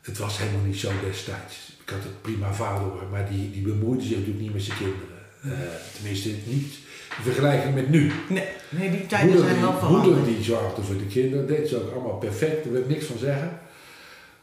Het 0.00 0.18
was 0.18 0.38
helemaal 0.38 0.64
niet 0.64 0.76
zo 0.76 0.90
destijds. 1.04 1.76
Ik 1.82 1.90
had 1.90 2.02
het 2.02 2.22
prima 2.22 2.52
vader 2.52 2.82
hoor, 2.82 3.06
maar 3.10 3.28
die, 3.28 3.50
die 3.50 3.62
bemoeide 3.62 4.02
zich 4.02 4.16
natuurlijk 4.16 4.40
niet 4.44 4.52
met 4.52 4.62
zijn 4.62 4.78
kinderen. 4.78 5.18
Eh, 5.42 5.50
tenminste, 5.94 6.28
niet 6.28 6.74
in 7.16 7.22
vergelijking 7.22 7.74
met 7.74 7.88
nu. 7.88 8.12
Nee, 8.28 8.48
nee, 8.68 8.90
die 8.90 9.06
tijden 9.06 9.28
Moeder 9.28 9.48
zijn 9.48 9.60
wel 9.60 9.70
die, 9.70 9.80
moeder 9.80 10.02
veranderd. 10.02 10.26
die 10.26 10.44
zorgde 10.44 10.82
voor 10.82 10.98
de 10.98 11.06
kinderen, 11.06 11.46
deed 11.46 11.68
ze 11.68 11.82
ook 11.82 11.92
allemaal 11.92 12.18
perfect, 12.18 12.62
daar 12.64 12.72
wil 12.72 12.80
ik 12.82 12.88
niks 12.88 13.04
van 13.04 13.18
zeggen. 13.18 13.60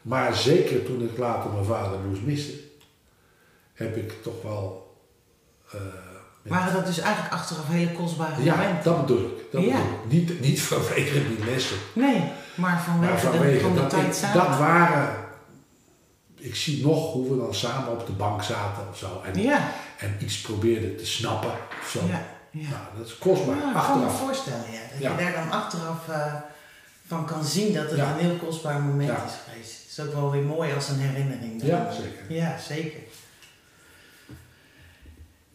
Maar 0.02 0.36
zeker 0.36 0.84
toen 0.84 1.02
ik 1.02 1.18
later 1.18 1.50
mijn 1.50 1.64
vader 1.64 1.98
moest 2.00 2.22
missen, 2.22 2.54
heb 3.78 3.96
ik 3.96 4.22
toch 4.22 4.42
wel. 4.42 4.96
eh, 5.72 5.80
Waren 6.42 6.72
dat 6.72 6.86
dus 6.86 6.98
eigenlijk 6.98 7.34
achteraf 7.34 7.68
hele 7.68 7.92
kostbare 7.92 8.42
ja, 8.42 8.54
momenten? 8.56 8.84
dat 8.84 9.06
bedoel 9.06 9.24
ik. 9.24 9.52
Dat 9.52 9.62
Ja. 9.62 9.68
bedoel 9.76 9.82
ik. 10.04 10.10
Niet, 10.12 10.40
niet 10.40 10.60
vanwege 10.72 11.26
die 11.28 11.44
lessen, 11.44 11.76
Nee, 11.92 12.22
maar 12.54 12.80
vanwege, 12.82 13.12
maar 13.12 13.20
de, 13.32 13.38
vanwege 13.38 13.68
de 13.72 13.74
dat, 13.80 13.90
tijd 13.90 14.06
ik, 14.06 14.12
samen. 14.12 14.36
dat 14.48 14.58
waren. 14.58 15.16
Ik 16.36 16.54
zie 16.56 16.84
nog 16.86 17.12
hoe 17.12 17.30
we 17.30 17.36
dan 17.36 17.54
samen 17.54 17.92
op 17.92 18.06
de 18.06 18.12
bank 18.12 18.42
zaten 18.42 18.88
of 18.90 18.98
zo. 18.98 19.22
En, 19.24 19.42
Ja, 19.42 19.70
en 19.98 20.16
iets 20.20 20.40
probeerden 20.40 20.96
te 20.96 21.06
snappen 21.06 21.50
of 21.82 21.88
zo. 21.90 22.00
ja, 22.06 22.22
ja. 22.50 22.68
Nou, 22.68 22.82
dat 22.98 23.06
is 23.06 23.18
kostbaar. 23.18 23.56
Ja, 23.56 23.66
ik 23.68 23.72
kan 23.72 23.72
me 23.74 23.78
achteraf. 24.06 24.18
voorstellen, 24.20 24.64
ja. 24.72 24.80
Dat 24.92 25.00
Ja. 25.00 25.10
je 25.10 25.16
daar 25.24 25.32
dan 25.44 25.50
achteraf 25.50 26.08
eh, 26.08 26.34
van 27.06 27.24
kan 27.26 27.44
zien 27.44 27.74
dat 27.74 27.90
het 27.90 27.96
Ja. 27.98 28.10
een 28.12 28.18
heel 28.18 28.36
kostbaar 28.36 28.80
moment 28.80 29.08
Ja. 29.08 29.24
is 29.24 29.32
geweest. 29.50 29.72
Het 29.80 29.90
is 29.90 30.00
ook 30.04 30.12
wel 30.20 30.30
weer 30.30 30.42
mooi 30.42 30.74
als 30.74 30.88
een 30.88 30.98
herinnering. 30.98 31.60
dan. 31.60 31.68
Ja, 31.68 31.92
zeker. 31.92 32.34
Ja, 32.34 32.58
zeker. 32.58 33.00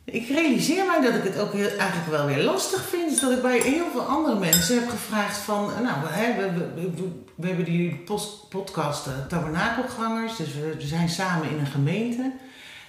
Ik 0.06 0.28
realiseer 0.28 0.86
mij 0.86 1.02
dat 1.02 1.14
ik 1.14 1.24
het 1.24 1.40
ook 1.40 1.54
eigenlijk 1.54 2.10
wel 2.10 2.26
weer 2.26 2.44
lastig 2.44 2.90
vind. 2.90 3.22
Dat 3.22 3.32
ik 3.32 3.42
bij 3.42 3.60
heel 3.60 3.92
veel 3.92 4.02
andere 4.02 4.40
mensen 4.40 4.80
heb 4.80 4.90
gevraagd 4.90 5.38
van... 5.38 5.72
Nou, 5.84 5.98
we, 6.02 6.92
we, 7.36 7.48
hebben 7.48 7.66
die 7.66 8.04
podcast 8.50 9.08
eh, 9.08 9.14
Tabernakelgangers. 9.28 10.36
Dus 10.36 10.54
we, 10.54 10.76
zijn 10.78 11.10
samen 11.10 11.50
in 11.50 11.60
een 11.60 11.66
gemeente. 11.66 12.32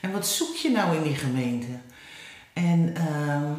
En 0.01 0.13
wat 0.13 0.27
zoek 0.27 0.57
je 0.57 0.71
nou 0.71 0.97
in 0.97 1.03
die 1.03 1.15
gemeente? 1.15 1.67
En 2.53 2.95
ehm, 2.97 3.53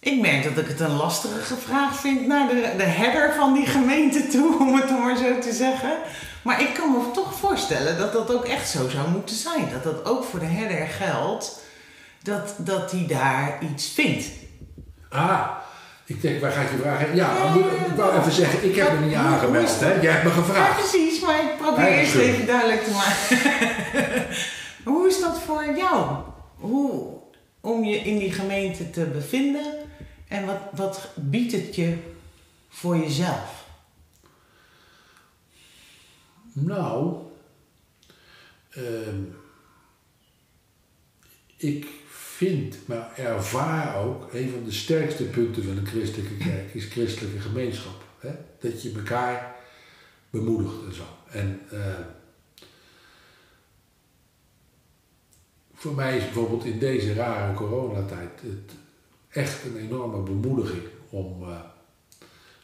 ik 0.00 0.20
merk 0.20 0.44
dat 0.44 0.58
ik 0.58 0.68
het 0.68 0.80
een 0.80 0.96
lastige 0.96 1.56
vraag 1.56 1.96
vind 1.96 2.26
naar 2.26 2.48
de, 2.48 2.74
de 2.76 2.82
header 2.82 3.34
van 3.34 3.52
die 3.52 3.66
gemeente 3.66 4.26
toe, 4.26 4.58
om 4.66 4.74
het 4.74 4.90
maar 4.90 5.16
zo 5.16 5.38
te 5.38 5.52
zeggen. 5.52 5.92
Maar 6.42 6.60
ik 6.60 6.74
kan 6.74 6.90
me 6.90 7.10
toch 7.14 7.34
voorstellen 7.38 7.98
dat 7.98 8.12
dat 8.12 8.34
ook 8.34 8.44
echt 8.44 8.68
zo 8.68 8.88
zou 8.88 9.08
moeten 9.08 9.36
zijn. 9.36 9.68
Dat 9.72 9.82
dat 9.84 10.04
ook 10.04 10.24
voor 10.24 10.38
de 10.38 10.44
herder 10.46 10.86
geldt, 10.86 11.60
dat, 12.22 12.54
dat 12.58 12.90
hij 12.90 13.04
daar 13.08 13.58
iets 13.72 13.88
vindt. 13.88 14.24
Ah, 15.08 15.48
ik 16.04 16.22
denk, 16.22 16.40
waar 16.40 16.52
gaat 16.52 16.70
je 16.70 16.76
vragen? 16.82 17.14
Ja, 17.14 17.52
moet- 17.54 17.64
ik 17.64 17.96
wou 17.96 18.18
even 18.18 18.32
zeggen, 18.32 18.64
ik 18.68 18.76
heb 18.76 19.00
me 19.00 19.06
niet 19.06 19.14
aangemeld. 19.14 19.80
Hè? 19.80 19.92
Jij 20.00 20.12
hebt 20.12 20.24
me 20.24 20.28
Ja, 20.30 20.34
gevraagd. 20.36 20.78
precies, 20.78 21.20
maar 21.20 21.40
ik 21.40 21.56
probeer 21.58 21.84
Ja, 21.90 21.98
eerst 21.98 22.14
even 22.14 22.46
duidelijk 22.46 22.84
te 22.84 22.90
maken. 22.90 23.46
Hoe 24.94 25.08
is 25.08 25.20
dat 25.20 25.38
voor 25.46 25.64
jou? 25.76 26.16
Hoe, 26.58 27.02
om 27.60 27.84
je 27.84 27.96
in 27.96 28.18
die 28.18 28.32
gemeente 28.32 28.90
te 28.90 29.04
bevinden 29.04 29.66
en 30.28 30.46
wat, 30.46 30.58
wat 30.72 31.08
biedt 31.14 31.52
het 31.52 31.74
je 31.76 31.96
voor 32.68 32.96
jezelf? 32.96 33.59
Nou, 36.64 37.16
ehm, 38.70 39.22
ik 41.56 41.86
vind, 42.08 42.76
maar 42.86 43.16
ervaar 43.16 43.96
ook, 44.04 44.32
een 44.32 44.50
van 44.50 44.64
de 44.64 44.72
sterkste 44.72 45.24
punten 45.24 45.64
van 45.64 45.76
een 45.76 45.86
christelijke 45.86 46.36
kerk 46.36 46.74
is 46.74 46.84
christelijke 46.84 47.40
gemeenschap. 47.40 48.04
Hè? 48.18 48.30
Dat 48.58 48.82
je 48.82 48.92
elkaar 48.96 49.56
bemoedigt 50.30 50.84
en 50.86 50.94
zo. 50.94 51.04
En 51.30 51.60
eh, 51.70 51.98
voor 55.74 55.94
mij 55.94 56.16
is 56.16 56.24
bijvoorbeeld 56.24 56.64
in 56.64 56.78
deze 56.78 57.14
rare 57.14 57.54
coronatijd 57.54 58.40
het 58.40 58.72
echt 59.28 59.64
een 59.64 59.76
enorme 59.76 60.22
bemoediging 60.22 60.82
om 61.10 61.42
eh, 61.42 61.60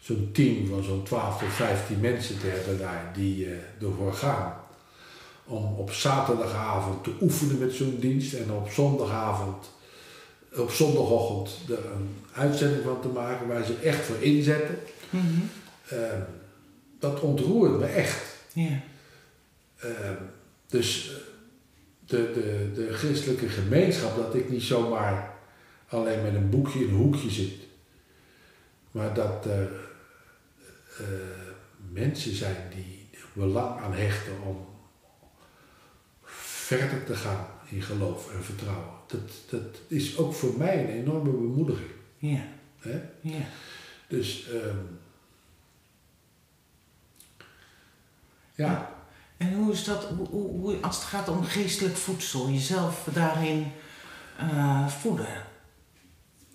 zo'n 0.07 0.29
team 0.33 0.67
van 0.67 0.83
zo'n 0.83 1.03
12 1.03 1.39
tot 1.39 1.49
15 1.49 2.01
mensen 2.01 2.39
te 2.39 2.47
hebben 2.47 2.79
daar 2.79 3.13
die 3.15 3.47
uh, 3.47 3.53
ervoor 3.83 4.13
gaan. 4.13 4.57
Om 5.45 5.65
op 5.65 5.93
zaterdagavond 5.93 7.05
te 7.05 7.13
oefenen 7.21 7.59
met 7.59 7.73
zo'n 7.73 7.97
dienst 8.01 8.33
en 8.33 8.53
op 8.53 8.71
zondagavond, 8.71 9.71
op 10.57 10.71
zondagochtend 10.71 11.71
er 11.79 11.85
een 11.93 12.09
uitzending 12.33 12.83
van 12.85 13.01
te 13.01 13.09
maken 13.09 13.47
waar 13.47 13.65
ze 13.65 13.75
echt 13.75 14.05
voor 14.05 14.23
inzetten. 14.23 14.79
Mhm. 15.11 15.25
Uh, 15.93 15.99
dat 16.99 17.21
ontroert 17.21 17.79
me 17.79 17.87
echt. 17.87 18.23
Ja. 18.53 18.81
Uh, 19.85 19.91
dus 20.67 21.11
de, 22.07 22.31
de, 22.35 22.71
de 22.75 22.93
christelijke 22.93 23.49
gemeenschap, 23.49 24.17
dat 24.17 24.35
ik 24.35 24.51
niet 24.51 24.63
zomaar 24.63 25.35
alleen 25.89 26.23
met 26.23 26.35
een 26.35 26.51
boekje 26.51 26.79
in 26.79 26.89
een 26.89 26.95
hoekje 26.95 27.31
zit, 27.31 27.61
maar 28.91 29.15
dat 29.15 29.47
er 29.47 29.86
uh, 31.01 31.07
mensen 31.93 32.35
zijn 32.35 32.71
die 32.75 33.09
belang 33.33 33.81
aan 33.81 33.95
hechten 33.95 34.43
om 34.43 34.67
verder 36.67 37.05
te 37.05 37.17
gaan 37.17 37.47
in 37.69 37.83
geloof 37.83 38.33
en 38.33 38.45
vertrouwen. 38.45 38.89
Dat, 39.07 39.31
dat 39.51 39.81
is 39.89 40.17
ook 40.17 40.35
voor 40.35 40.59
mij 40.59 40.81
een 40.81 40.91
enorme 40.91 41.31
bemoediging. 41.31 41.91
Ja. 42.19 42.45
Hè? 42.79 43.01
Ja. 43.21 43.45
Dus 44.09 44.49
um, 44.49 44.99
ja. 48.55 48.95
En 49.37 49.55
hoe 49.55 49.73
is 49.73 49.85
dat, 49.85 50.05
hoe, 50.05 50.29
hoe, 50.29 50.77
als 50.81 50.97
het 50.97 51.05
gaat 51.05 51.29
om 51.29 51.45
geestelijk 51.45 51.97
voedsel, 51.97 52.51
jezelf 52.51 53.09
daarin 53.13 53.73
uh, 54.41 54.89
voeden? 54.89 55.45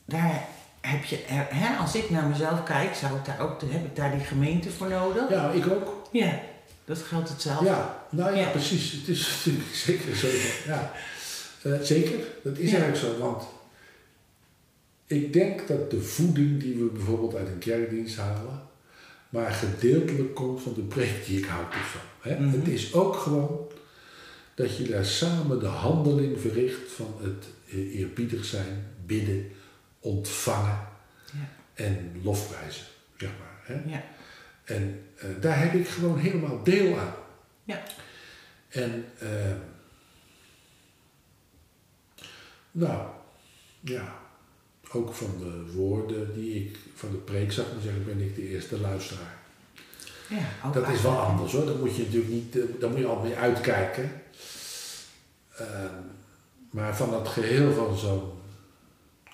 Daar 0.06 0.48
heb 0.82 1.04
je, 1.04 1.20
hè, 1.28 1.78
als 1.78 1.96
ik 1.96 2.10
naar 2.10 2.28
mezelf 2.28 2.64
kijk, 2.64 2.96
zou 2.96 3.16
ik 3.16 3.26
daar 3.26 3.40
ook, 3.40 3.62
heb 3.66 3.86
ik 3.86 3.96
daar 3.96 4.12
die 4.12 4.26
gemeente 4.26 4.70
voor 4.70 4.90
nodig? 4.90 5.30
Ja, 5.30 5.52
ik 5.52 5.68
ook. 5.68 6.08
Ja, 6.12 6.40
dat 6.86 6.98
geldt 6.98 7.30
hetzelfde. 7.30 7.66
Ja, 7.66 8.06
nou 8.10 8.36
ja, 8.36 8.42
ja. 8.42 8.50
precies. 8.50 8.92
Het 8.92 9.08
is 9.08 9.28
natuurlijk 9.38 9.76
zeker 9.86 10.16
zo. 10.16 10.28
Ja. 10.68 10.92
Uh, 11.64 11.82
zeker, 11.82 12.20
dat 12.44 12.58
is 12.58 12.72
ja. 12.72 12.78
eigenlijk 12.78 13.06
zo. 13.06 13.22
Want 13.24 13.44
ik 15.06 15.34
denk 15.34 15.68
dat 15.68 15.92
de 15.92 16.02
voeding 16.02 16.62
die 16.62 16.76
we 16.76 16.86
bijvoorbeeld 16.86 17.36
uit 17.36 17.48
een 17.48 17.60
kerkdienst 17.60 18.18
halen, 18.18 18.62
maar 19.30 19.52
gedeeltelijk 19.52 20.36
komt 20.36 20.62
van 20.62 20.74
de 20.74 20.82
preek 20.82 21.26
die 21.26 21.38
ik 21.38 21.46
houd 21.46 21.74
zo. 21.74 22.30
Hè? 22.30 22.40
Mm 22.40 22.52
-hmm. 22.52 22.60
Het 22.60 22.68
is 22.68 22.94
ook 22.94 23.16
gewoon 23.16 23.68
dat 24.56 24.78
je 24.78 24.84
daar 24.84 25.06
samen 25.06 25.60
de 25.60 25.66
handeling 25.66 26.40
verricht 26.40 26.92
van 26.92 27.16
het 27.22 27.46
eerbiedig 27.94 28.46
zijn, 28.46 28.88
bidden, 29.06 29.52
ontvangen 30.02 30.88
ja. 31.26 31.50
en 31.74 32.22
lofprijzen, 32.24 32.86
zeg 33.18 33.30
maar. 33.30 33.76
Hè? 33.76 33.92
Ja. 33.92 34.04
En 34.64 35.06
uh, 35.24 35.42
daar 35.42 35.60
heb 35.60 35.74
ik 35.74 35.88
gewoon 35.88 36.18
helemaal 36.18 36.64
deel 36.64 37.00
aan. 37.00 37.14
Ja. 37.64 37.84
En 38.70 39.06
uh, 39.24 39.30
nou, 42.72 43.08
ja, 43.80 44.20
ook 44.92 45.14
van 45.14 45.38
de 45.38 45.72
woorden 45.74 46.34
die 46.34 46.66
ik 46.66 46.78
van 46.96 47.12
de 47.12 47.18
preek 47.18 47.52
zag, 47.52 47.66
dan 47.70 47.82
zeg 47.82 47.94
ik, 47.94 48.06
ben 48.06 48.22
ik 48.22 48.36
de 48.36 48.48
eerste 48.48 48.80
luisteraar. 48.80 49.40
Ja, 50.30 50.72
dat 50.72 50.90
is 50.90 51.02
wel 51.02 51.20
anders 51.20 51.52
hoor, 51.52 51.66
daar 51.66 51.76
moet 51.76 51.96
je 51.96 52.04
natuurlijk 52.04 52.32
niet, 52.32 52.58
daar 52.80 52.90
moet 52.90 53.00
je 53.00 53.06
altijd 53.06 53.28
mee 53.28 53.38
uitkijken. 53.38 54.22
Uh, 55.62 55.68
maar 56.70 56.98
van 56.98 57.10
dat 57.10 57.28
geheel 57.28 57.74
van 57.74 57.98
zo'n 57.98 58.41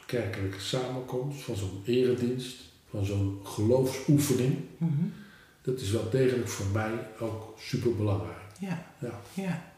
kerkelijke 0.07 0.59
samenkomst, 0.59 1.41
van 1.41 1.55
zo'n 1.55 1.81
eredienst, 1.85 2.55
van 2.89 3.05
zo'n 3.05 3.39
geloofsoefening, 3.43 4.55
mm 4.77 4.87
-hmm. 4.87 5.13
dat 5.61 5.79
is 5.79 5.91
wel 5.91 6.09
degelijk 6.09 6.47
voor 6.47 6.65
mij 6.73 6.91
ook 7.19 7.55
super 7.59 7.95
belangrijk. 7.95 8.37
Ja. 8.59 8.85
ja. 8.99 9.19
ja. 9.33 9.71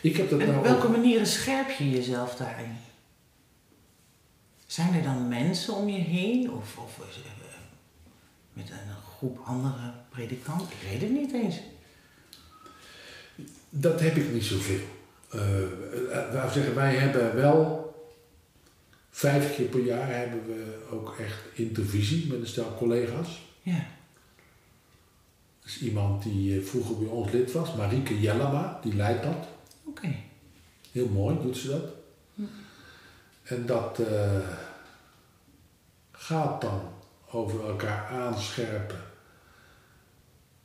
Ik 0.00 0.16
heb 0.16 0.30
dat 0.30 0.40
en 0.40 0.46
nou 0.46 0.58
op 0.58 0.64
welke 0.64 0.88
manieren 0.88 1.26
scherp 1.26 1.70
je 1.70 1.90
jezelf 1.90 2.36
daarin? 2.36 2.76
Zijn 4.66 4.94
er 4.94 5.02
dan 5.02 5.28
mensen 5.28 5.74
om 5.74 5.88
je 5.88 6.00
heen? 6.00 6.52
Of, 6.52 6.76
of 6.76 6.98
eh, 6.98 7.04
met 8.52 8.70
een 8.70 9.02
groep 9.16 9.38
andere 9.44 9.92
predikanten? 10.08 10.66
Ik 10.66 10.88
weet 10.90 11.00
het 11.00 11.10
niet 11.10 11.32
eens. 11.32 11.56
Dat 13.70 14.00
heb 14.00 14.16
ik 14.16 14.32
niet 14.32 14.44
zoveel. 14.44 14.80
Uh, 15.34 15.60
uh, 16.32 16.52
zeggen, 16.52 16.74
wij 16.74 16.94
hebben 16.94 17.34
wel 17.34 17.87
vijf 19.18 19.54
keer 19.54 19.66
per 19.66 19.84
jaar 19.84 20.16
hebben 20.16 20.46
we 20.46 20.86
ook 20.90 21.16
echt 21.18 21.38
intervisie 21.54 22.26
met 22.26 22.40
een 22.40 22.46
stel 22.46 22.76
collega's. 22.76 23.42
Ja. 23.62 23.86
Dat 25.60 25.68
is 25.68 25.80
iemand 25.80 26.22
die 26.22 26.60
vroeger 26.60 26.98
bij 26.98 27.08
ons 27.08 27.32
lid 27.32 27.52
was, 27.52 27.74
Marieke 27.74 28.20
Jellema, 28.20 28.78
die 28.82 28.94
leidt 28.94 29.22
dat. 29.22 29.48
Oké. 29.84 29.90
Okay. 30.06 30.24
Heel 30.92 31.08
mooi 31.08 31.38
doet 31.42 31.56
ze 31.56 31.68
dat. 31.68 31.84
Hm. 32.34 32.42
En 33.42 33.66
dat 33.66 33.98
uh, 33.98 34.48
gaat 36.12 36.60
dan 36.60 36.80
over 37.30 37.68
elkaar 37.68 38.06
aanscherpen. 38.06 39.04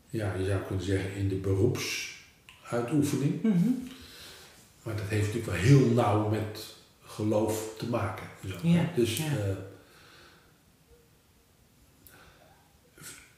Ja, 0.10 0.34
je 0.34 0.46
zou 0.46 0.62
kunnen 0.62 0.86
zeggen 0.86 1.16
in 1.16 1.30
de 1.30 1.36
beroepsuitoefening. 1.36 3.44
Mm 3.44 3.52
-hmm. 3.52 3.88
Maar 4.84 4.96
dat 4.96 5.08
heeft 5.08 5.34
natuurlijk 5.34 5.54
wel 5.54 5.62
heel 5.62 5.90
nauw 5.90 6.30
met 6.30 6.73
geloof 7.14 7.74
te 7.78 7.90
maken. 7.90 8.28
Zo. 8.48 8.56
Ja, 8.62 8.90
dus 8.96 9.18
ja. 9.18 9.24
uh, 9.24 9.56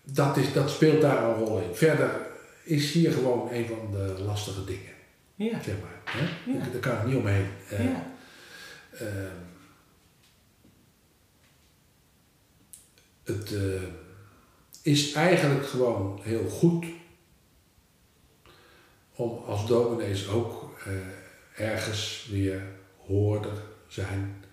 dat, 0.03 0.37
is, 0.37 0.53
dat 0.53 0.69
speelt 0.69 1.01
daar 1.01 1.23
een 1.23 1.35
rol 1.35 1.59
in. 1.59 1.75
Verder 1.75 2.27
is 2.63 2.91
hier 2.91 3.11
gewoon 3.11 3.51
een 3.51 3.65
van 3.65 3.91
de 3.91 4.21
lastige 4.25 4.63
dingen. 4.63 4.93
Ja. 5.35 5.61
Zeg 5.63 5.75
maar. 5.81 6.01
Hè? 6.05 6.51
Ja. 6.51 6.69
Daar 6.71 6.79
kan 6.79 6.97
ik 6.97 7.05
niet 7.05 7.15
omheen. 7.15 7.47
Uh, 7.71 7.83
ja. 7.83 8.11
uh, 8.93 9.31
het 13.23 13.51
uh, 13.51 13.81
is 14.81 15.13
eigenlijk 15.13 15.67
gewoon 15.67 16.19
heel 16.23 16.49
goed 16.49 16.85
om 19.15 19.43
als 19.43 19.67
dominees 19.67 20.27
ook 20.27 20.79
ergens 21.55 22.27
weer 22.31 22.74
hoorder 23.07 23.61
zijn 23.87 24.43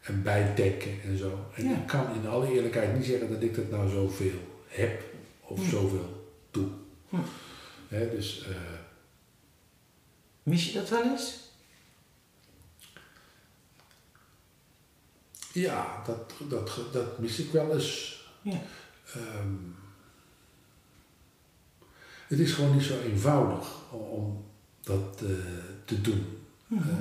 en 0.00 0.22
bijdekken 0.22 1.02
en 1.02 1.18
zo. 1.18 1.50
En 1.56 1.68
Ja. 1.68 1.76
ik 1.76 1.86
kan 1.86 2.14
in 2.14 2.26
alle 2.26 2.52
eerlijkheid 2.52 2.94
niet 2.96 3.04
zeggen 3.06 3.30
dat 3.30 3.42
ik 3.42 3.54
dat 3.54 3.70
nou 3.70 3.88
zoveel 3.90 4.62
heb 4.68 5.02
of 5.40 5.58
Hm. 5.58 5.68
zoveel 5.70 6.34
doe. 6.50 6.68
Hm. 7.08 7.16
Dus 7.88 8.46
uh, 8.48 8.56
Mis 10.42 10.66
je 10.66 10.78
dat 10.78 10.88
wel 10.88 11.02
eens? 11.02 11.42
ja, 15.52 16.02
dat, 16.06 16.32
dat, 16.48 16.78
dat 16.92 17.18
mis 17.18 17.38
ik 17.38 17.50
wel 17.52 17.72
eens. 17.74 18.22
Ja. 18.42 18.60
Um, 19.16 19.76
het 22.28 22.38
is 22.38 22.52
gewoon 22.52 22.72
niet 22.76 22.84
zo 22.84 23.00
eenvoudig 23.00 23.92
om 23.92 24.44
dat 24.80 25.20
uh, 25.22 25.30
te 25.84 26.00
doen. 26.00 26.38
Mm 26.66 26.78
-hmm. 26.78 26.90
uh, 26.90 26.96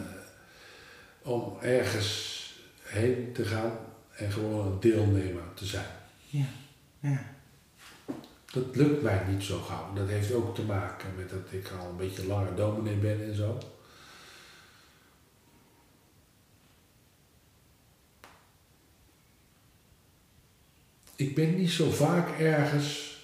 om 1.23 1.57
ergens 1.61 2.41
heen 2.81 3.33
te 3.33 3.45
gaan 3.45 3.77
en 4.15 4.31
gewoon 4.31 4.65
een 4.65 4.79
deelnemer 4.79 5.43
te 5.53 5.65
zijn. 5.65 5.91
Ja, 6.29 6.45
ja. 6.99 7.31
Dat 8.51 8.75
lukt 8.75 9.01
mij 9.01 9.23
niet 9.29 9.43
zo 9.43 9.59
gauw. 9.59 9.93
Dat 9.93 10.07
heeft 10.07 10.33
ook 10.33 10.55
te 10.55 10.61
maken 10.61 11.15
met 11.17 11.29
dat 11.29 11.51
ik 11.51 11.71
al 11.79 11.89
een 11.89 11.97
beetje 11.97 12.27
langer 12.27 12.55
dominee 12.55 12.95
ben 12.95 13.23
en 13.23 13.35
zo. 13.35 13.57
Ik 21.15 21.35
ben 21.35 21.55
niet 21.55 21.71
zo 21.71 21.91
vaak 21.91 22.39
ergens 22.39 23.17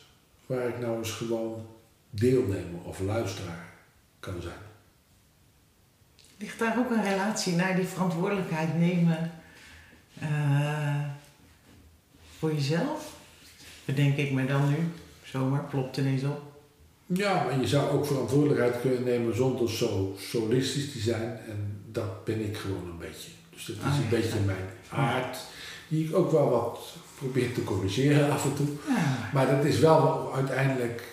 waar 0.45 0.67
ik 0.67 0.79
nou 0.79 0.97
eens 0.97 1.11
gewoon 1.11 1.67
deelnemer 2.09 2.81
of 2.83 2.99
luisteraar 2.99 3.73
kan 4.19 4.41
zijn. 4.41 4.68
Ligt 6.39 6.59
daar 6.59 6.77
ook 6.79 6.89
een 6.91 7.03
relatie 7.03 7.55
naar 7.55 7.75
die 7.75 7.85
verantwoordelijkheid 7.85 8.79
nemen 8.79 9.31
uh, 10.23 11.03
voor 12.37 12.53
jezelf? 12.53 13.13
Bedenk 13.85 14.17
ik 14.17 14.31
me 14.31 14.45
dan 14.45 14.69
nu, 14.69 14.75
zomaar, 15.23 15.63
klopt 15.69 15.97
ineens 15.97 16.23
op. 16.23 16.41
Ja, 17.05 17.43
maar 17.43 17.59
je 17.59 17.67
zou 17.67 17.89
ook 17.89 18.05
verantwoordelijkheid 18.05 18.81
kunnen 18.81 19.03
nemen 19.03 19.35
zonder 19.35 19.69
zo 19.69 20.15
solistisch 20.19 20.91
te 20.91 20.99
zijn. 20.99 21.39
En 21.47 21.81
dat 21.91 22.25
ben 22.25 22.39
ik 22.45 22.57
gewoon 22.57 22.89
een 22.89 22.97
beetje. 22.97 23.29
Dus 23.53 23.65
dat 23.65 23.75
is 23.75 23.81
Ah, 23.83 23.95
een 23.97 24.03
ja. 24.03 24.09
beetje 24.09 24.39
mijn 24.39 24.69
aard, 24.89 25.37
die 25.87 26.07
ik 26.07 26.15
ook 26.15 26.31
wel 26.31 26.49
wat 26.49 26.79
probeer 27.17 27.53
te 27.53 27.63
corrigeren 27.63 28.31
af 28.31 28.43
en 28.45 28.55
toe. 28.55 28.67
Ja. 28.87 29.29
Maar 29.33 29.47
dat 29.55 29.65
is 29.65 29.79
wel 29.79 30.33
uiteindelijk 30.35 31.03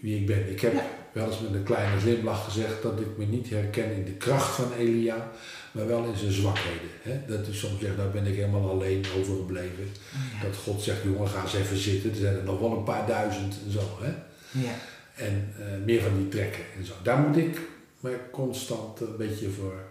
wie 0.00 0.16
ik 0.20 0.26
ben. 0.26 0.50
Ik 0.50 0.60
heb 0.60 0.72
Ja. 0.72 0.84
Wel 1.12 1.26
eens 1.26 1.40
met 1.40 1.54
een 1.54 1.62
kleine 1.62 2.00
glimlach 2.00 2.44
gezegd 2.44 2.82
dat 2.82 3.00
ik 3.00 3.16
me 3.16 3.24
niet 3.24 3.50
herken 3.50 3.92
in 3.92 4.04
de 4.04 4.12
kracht 4.12 4.54
van 4.54 4.72
Elia, 4.72 5.30
maar 5.72 5.86
wel 5.86 6.04
in 6.04 6.16
zijn 6.16 6.32
zwakheden. 6.32 6.90
Hè? 7.02 7.20
Dat 7.26 7.46
is 7.46 7.58
soms 7.58 7.80
zegt, 7.80 7.96
daar 7.96 8.10
ben 8.10 8.26
ik 8.26 8.34
helemaal 8.34 8.70
alleen 8.70 9.04
overgebleven. 9.18 9.88
Ja. 10.12 10.46
Dat 10.46 10.56
God 10.56 10.82
zegt, 10.82 11.02
jongen, 11.02 11.28
ga 11.28 11.42
eens 11.42 11.54
even 11.54 11.76
zitten. 11.76 12.10
Er 12.10 12.16
zijn 12.16 12.36
er 12.36 12.44
nog 12.44 12.60
wel 12.60 12.76
een 12.76 12.84
paar 12.84 13.06
duizend 13.06 13.58
en 13.64 13.72
zo. 13.72 13.98
Hè? 14.00 14.12
Ja. 14.60 14.74
En 15.14 15.54
eh, 15.58 15.84
meer 15.84 16.02
van 16.02 16.16
die 16.16 16.28
trekken 16.28 16.64
en 16.78 16.84
zo. 16.84 16.92
Daar 17.02 17.18
moet 17.18 17.36
ik 17.36 17.60
me 18.00 18.16
constant 18.30 19.00
een 19.00 19.16
beetje 19.16 19.50
voor 19.50 19.82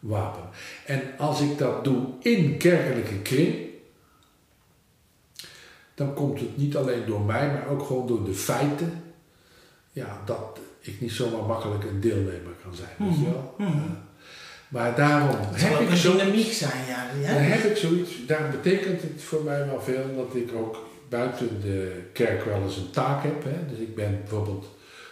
wapenen. 0.00 0.48
En 0.86 1.02
als 1.18 1.40
ik 1.40 1.58
dat 1.58 1.84
doe 1.84 2.06
in 2.20 2.56
kerkelijke 2.56 3.18
kring, 3.18 3.68
dan 5.94 6.14
komt 6.14 6.40
het 6.40 6.56
niet 6.56 6.76
alleen 6.76 7.06
door 7.06 7.20
mij, 7.20 7.46
maar 7.46 7.68
ook 7.68 7.82
gewoon 7.82 8.06
door 8.06 8.24
de 8.24 8.34
feiten. 8.34 9.02
Ja, 9.92 10.22
dat 10.24 10.58
ik 10.80 11.00
niet 11.00 11.12
zomaar 11.12 11.42
makkelijk 11.46 11.84
een 11.84 12.00
deelnemer 12.00 12.52
kan 12.62 12.74
zijn. 12.74 12.88
Weet 12.98 13.18
je 13.18 13.24
wel? 13.24 13.54
Mhm. 13.58 13.70
Eh, 13.78 13.82
maar 14.68 14.94
daarom 14.96 15.36
Het 15.40 15.68
heb 15.68 15.80
ik 15.80 15.90
een 15.90 15.96
zo 15.96 16.12
dynamiek 16.16 16.52
zijn, 16.52 16.86
ja. 16.88 17.10
ja. 17.20 17.32
dan 17.34 17.42
heb 17.42 17.64
ik 17.64 17.76
zoiets, 17.76 18.10
daar 18.26 18.50
betekent 18.50 19.02
het 19.02 19.22
voor 19.22 19.42
mij 19.42 19.66
wel 19.66 19.80
veel 19.80 20.14
dat 20.16 20.34
ik 20.34 20.52
ook 20.54 20.88
buiten 21.08 21.60
de 21.60 22.02
kerk 22.12 22.44
wel 22.44 22.62
eens 22.62 22.76
een 22.76 22.90
taak 22.90 23.22
heb. 23.22 23.44
Hè? 23.44 23.66
Dus 23.68 23.78
ik 23.78 23.94
ben 23.94 24.18
bijvoorbeeld 24.20 24.66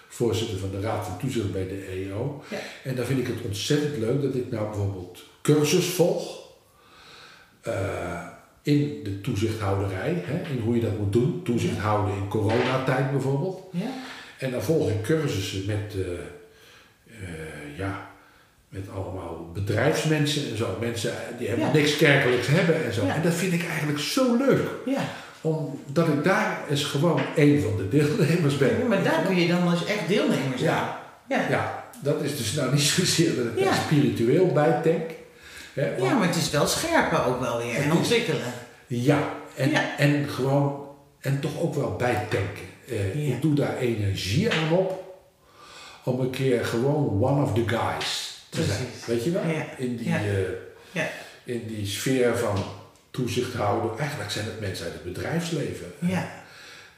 voorzitter 0.09 0.59
van 0.59 0.71
de 0.71 0.81
Raad 0.81 1.07
van 1.07 1.19
Toezicht 1.19 1.53
bij 1.53 1.69
de 1.69 1.85
EO. 1.85 2.43
Ja. 2.51 2.57
En 2.85 2.95
dan 2.95 3.05
vind 3.05 3.19
ik 3.19 3.27
het 3.27 3.45
ontzettend 3.45 3.97
leuk 3.97 4.23
dat 4.23 4.35
ik 4.35 4.51
nou 4.51 4.69
bijvoorbeeld 4.69 5.23
cursus 5.43 5.87
volg. 5.87 6.47
eh, 7.61 8.27
in 8.63 9.01
de 9.05 9.21
toezichthouderij, 9.21 10.23
hè? 10.27 10.51
in 10.51 10.61
hoe 10.61 10.75
je 10.75 10.81
dat 10.81 10.99
moet 10.99 11.13
doen. 11.13 11.41
Toezicht 11.45 11.79
houden 11.79 12.15
in 12.15 12.29
coronatijd 12.29 13.11
bijvoorbeeld. 13.11 13.61
Ja? 13.73 13.91
En 14.39 14.51
dan 14.51 14.63
volg 14.63 14.89
ik 14.91 15.03
cursussen 15.03 15.63
met, 15.67 15.95
eh, 15.95 16.01
eh, 17.23 17.79
ja, 17.79 18.07
met 18.69 18.85
allemaal 18.95 19.51
bedrijfsmensen 19.55 20.51
en 20.51 20.57
zo. 20.57 20.77
Mensen 20.81 21.13
die 21.39 21.49
hebben 21.49 21.67
Ja. 21.67 21.73
niks 21.73 21.97
kerkelijks 21.97 22.47
hebben 22.47 22.85
en 22.85 22.93
zo. 22.93 23.07
Ja. 23.07 23.15
En 23.15 23.23
dat 23.23 23.35
vind 23.35 23.53
ik 23.53 23.65
eigenlijk 23.69 23.99
zo 23.99 24.37
leuk. 24.37 24.69
Ja. 24.87 25.01
Omdat 25.41 26.09
ik 26.09 26.25
daar 26.25 26.59
eens 26.71 26.85
gewoon 26.85 27.21
één 27.37 27.63
van 27.63 27.77
de 27.77 27.89
deelnemers 27.89 28.57
ben. 28.57 28.87
Maar 28.89 29.03
daar 29.03 29.23
kun 29.27 29.37
je 29.37 29.49
dan 29.49 29.69
als 29.69 29.85
echt 29.85 30.09
deelnemer 30.09 30.59
zijn. 30.59 30.71
Ja, 30.71 31.01
Ja. 31.29 31.85
dat 32.03 32.23
is 32.23 32.37
dus 32.37 32.53
nou 32.53 32.73
niet 32.73 32.83
zozeer 32.97 33.37
dat 33.37 33.45
ik 33.57 33.65
daar 33.65 33.75
spiritueel 33.75 34.47
bij 34.53 34.81
denk. 34.83 35.11
Hè, 35.73 35.97
Ja, 35.97 36.15
maar 36.15 36.27
het 36.27 36.37
is 36.37 36.51
wel 36.51 36.67
scherper 36.67 37.25
ook 37.27 37.41
wel 37.41 37.59
weer 37.59 37.75
en 37.75 37.93
ontwikkelen. 37.93 38.53
Ja, 38.87 39.33
en, 39.57 39.71
en 39.99 40.29
gewoon, 40.29 40.87
en 41.21 41.41
toch 41.41 41.61
ook 41.61 41.75
wel 41.75 41.97
bijtanken. 41.97 42.67
Eh, 42.89 43.29
Ja. 43.29 43.35
Ik 43.35 43.43
doe 43.43 43.55
daar 43.55 43.77
energie 43.77 44.53
aan 44.53 44.73
op, 44.73 45.21
om 46.05 46.21
een 46.21 46.31
keer 46.31 46.65
gewoon 46.65 47.23
one 47.23 47.43
of 47.43 47.53
the 47.55 47.69
guys 47.69 48.39
te 48.49 48.65
zijn. 48.65 48.87
Weet 49.07 49.25
je 49.25 49.31
wel? 49.31 49.47
Ja. 49.47 49.77
In, 49.77 49.97
die, 49.97 50.09
Ja. 50.09 50.17
eh, 50.19 50.39
Ja. 50.93 51.09
in 51.45 51.67
die 51.67 51.87
sfeer 51.87 52.37
van 52.39 52.57
toezicht 53.11 53.55
houden. 53.55 53.99
Eigenlijk 53.99 54.31
zijn 54.31 54.45
het 54.45 54.61
mensen 54.61 54.85
uit 54.85 54.95
het 54.95 55.05
bedrijfsleven. 55.05 55.93
Ja. 55.99 56.43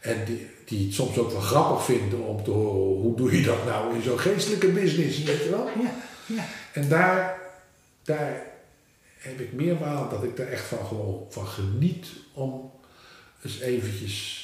En 0.00 0.24
die, 0.24 0.46
die 0.64 0.84
het 0.86 0.94
soms 0.94 1.18
ook 1.18 1.30
wel 1.30 1.40
grappig 1.40 1.84
vinden 1.84 2.18
om 2.20 2.44
te 2.44 2.50
horen, 2.50 3.00
hoe 3.02 3.16
doe 3.16 3.36
je 3.36 3.42
dat 3.42 3.64
nou 3.64 3.94
in 3.94 4.02
zo'n 4.02 4.18
geestelijke 4.18 4.68
business, 4.68 5.22
weet 5.22 5.42
je 5.42 5.50
wel? 5.50 5.66
Ja. 5.82 5.92
Ja. 6.26 6.44
En 6.72 6.88
daar, 6.88 7.38
daar 8.04 8.42
heb 9.18 9.40
ik 9.40 9.52
meermaal 9.52 10.08
dat 10.08 10.22
ik 10.24 10.36
daar 10.36 10.46
echt 10.46 10.64
van 10.64 10.86
gewoon 10.86 11.26
van 11.30 11.46
geniet 11.46 12.06
om 12.32 12.70
eens 13.44 13.60
eventjes, 13.60 14.39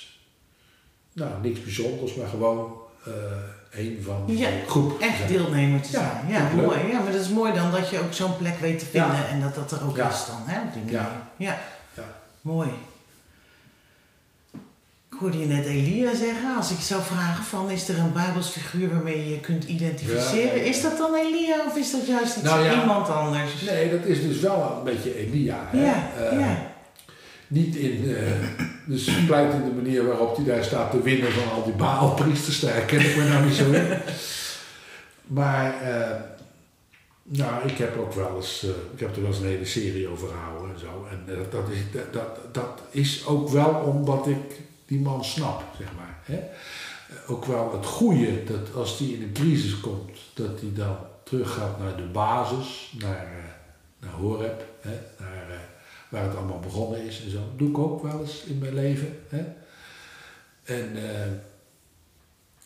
nou 1.16 1.30
niks 1.42 1.62
bijzonders, 1.62 2.14
maar 2.14 2.28
gewoon 2.28 2.72
eh 3.04 3.12
een 3.70 3.98
van 4.04 4.22
Ja, 4.26 4.48
groep 4.66 5.00
Echt 5.00 5.16
zijn. 5.16 5.28
deelnemer 5.28 5.80
te 5.80 5.92
Ja, 5.92 5.98
zijn. 6.22 6.32
Ja, 6.32 6.54
leuk. 6.56 6.64
mooi. 6.66 6.78
Ja, 6.92 7.00
maar 7.00 7.12
dat 7.12 7.20
is 7.20 7.28
mooi 7.28 7.52
dan 7.52 7.70
dat 7.70 7.88
je 7.90 7.98
ook 8.00 8.12
zo'n 8.12 8.36
plek 8.36 8.58
weet 8.60 8.78
te 8.78 8.84
vinden 8.86 9.10
Ja. 9.16 9.26
en 9.26 9.40
dat 9.40 9.54
dat 9.54 9.70
er 9.72 9.86
ook 9.86 9.96
Ja. 9.96 10.08
is 10.08 10.26
dan. 10.26 10.42
Hè, 10.44 10.60
op 10.66 10.72
die 10.72 10.82
manier. 10.82 11.00
Ja. 11.36 11.58
Ja. 11.94 12.04
Mooi. 12.40 12.68
Ik 15.12 15.16
hoorde 15.22 15.38
je 15.38 15.46
net 15.46 15.64
Elia 15.66 16.14
zeggen, 16.14 16.56
als 16.56 16.70
ik 16.70 16.80
zou 16.80 17.02
vragen 17.02 17.44
van 17.44 17.70
is 17.70 17.88
er 17.88 17.98
een 17.98 18.12
Bijbels 18.12 18.48
figuur 18.48 18.88
waarmee 18.94 19.18
je 19.24 19.30
je 19.30 19.40
kunt 19.40 19.64
identificeren, 19.64 20.64
is 20.64 20.82
dat 20.82 20.98
dan 20.98 21.14
Elia 21.14 21.56
of 21.66 21.76
is 21.76 21.90
dat 21.90 22.06
juist 22.06 22.36
iets 22.36 22.44
Nou 22.44 22.64
ja. 22.64 22.80
iemand 22.80 23.08
anders? 23.08 23.60
Nee, 23.62 23.90
dat 23.90 24.04
is 24.04 24.22
dus 24.22 24.40
wel 24.40 24.74
een 24.78 24.84
beetje 24.84 25.16
Elia. 25.18 25.56
Hè? 25.70 25.84
Ja, 25.84 26.08
Eh, 26.30 26.38
ja. 26.40 26.56
Niet 27.48 27.76
in 27.76 28.16
eh, 28.16 28.32
de 28.86 28.98
splijtende 28.98 29.70
manier 29.70 30.06
waarop 30.06 30.36
hij 30.36 30.44
daar 30.44 30.64
staat 30.64 30.90
te 30.90 31.02
winnen 31.02 31.32
van 31.32 31.52
al 31.52 31.64
die 31.64 31.72
baalpriesters. 31.72 32.60
Daar 32.60 32.80
ken 32.80 33.00
ik 33.00 33.16
me 33.16 33.28
nou 33.28 33.44
niet 33.44 33.54
zo 33.54 33.72
in. 33.72 33.86
Maar 35.26 35.80
eh, 35.80 36.20
nou, 37.22 37.68
ik 37.68 37.78
heb 37.78 37.98
ook 37.98 38.12
wel 38.12 38.36
eens, 38.36 38.62
eh, 38.62 38.68
ik 38.94 39.00
heb 39.00 39.16
er 39.16 39.22
wel 39.22 39.30
eens 39.30 39.40
een 39.40 39.46
hele 39.46 39.64
serie 39.64 40.08
over 40.08 40.28
gehouden 40.28 40.70
en 40.74 40.80
zo. 40.80 41.06
En 41.10 41.48
dat, 41.50 41.68
is, 41.70 41.78
dat, 42.12 42.54
dat, 42.54 42.80
is 42.90 43.26
ook 43.26 43.48
wel 43.48 43.70
omdat 43.70 44.26
ik 44.26 44.60
die 44.86 45.00
man 45.00 45.24
snap, 45.24 45.62
zeg 45.78 45.88
maar. 45.96 46.18
Hè? 46.22 46.40
Ook 47.26 47.44
wel 47.44 47.72
het 47.72 47.86
goede, 47.86 48.44
dat 48.44 48.74
als 48.74 48.98
die 48.98 49.14
in 49.14 49.22
een 49.22 49.32
crisis 49.32 49.80
komt, 49.80 50.18
dat 50.34 50.60
hij 50.60 50.70
dan 50.74 50.96
teruggaat 51.22 51.78
naar 51.78 51.96
de 51.96 52.06
basis, 52.12 52.94
naar, 52.98 53.58
naar 54.00 54.12
Horeb, 54.12 54.64
hè? 54.80 55.15
Waar 56.08 56.22
het 56.24 56.36
allemaal 56.36 56.60
begonnen 56.60 57.00
is 57.04 57.22
en 57.24 57.30
zo. 57.30 57.36
Dat 57.38 57.58
doe 57.58 57.68
ik 57.68 57.78
ook 57.78 58.02
wel 58.02 58.20
eens 58.20 58.42
in 58.42 58.58
mijn 58.58 58.74
leven. 58.74 59.18
Hè? 59.28 59.44
En 60.64 60.96
eh, 60.96 61.26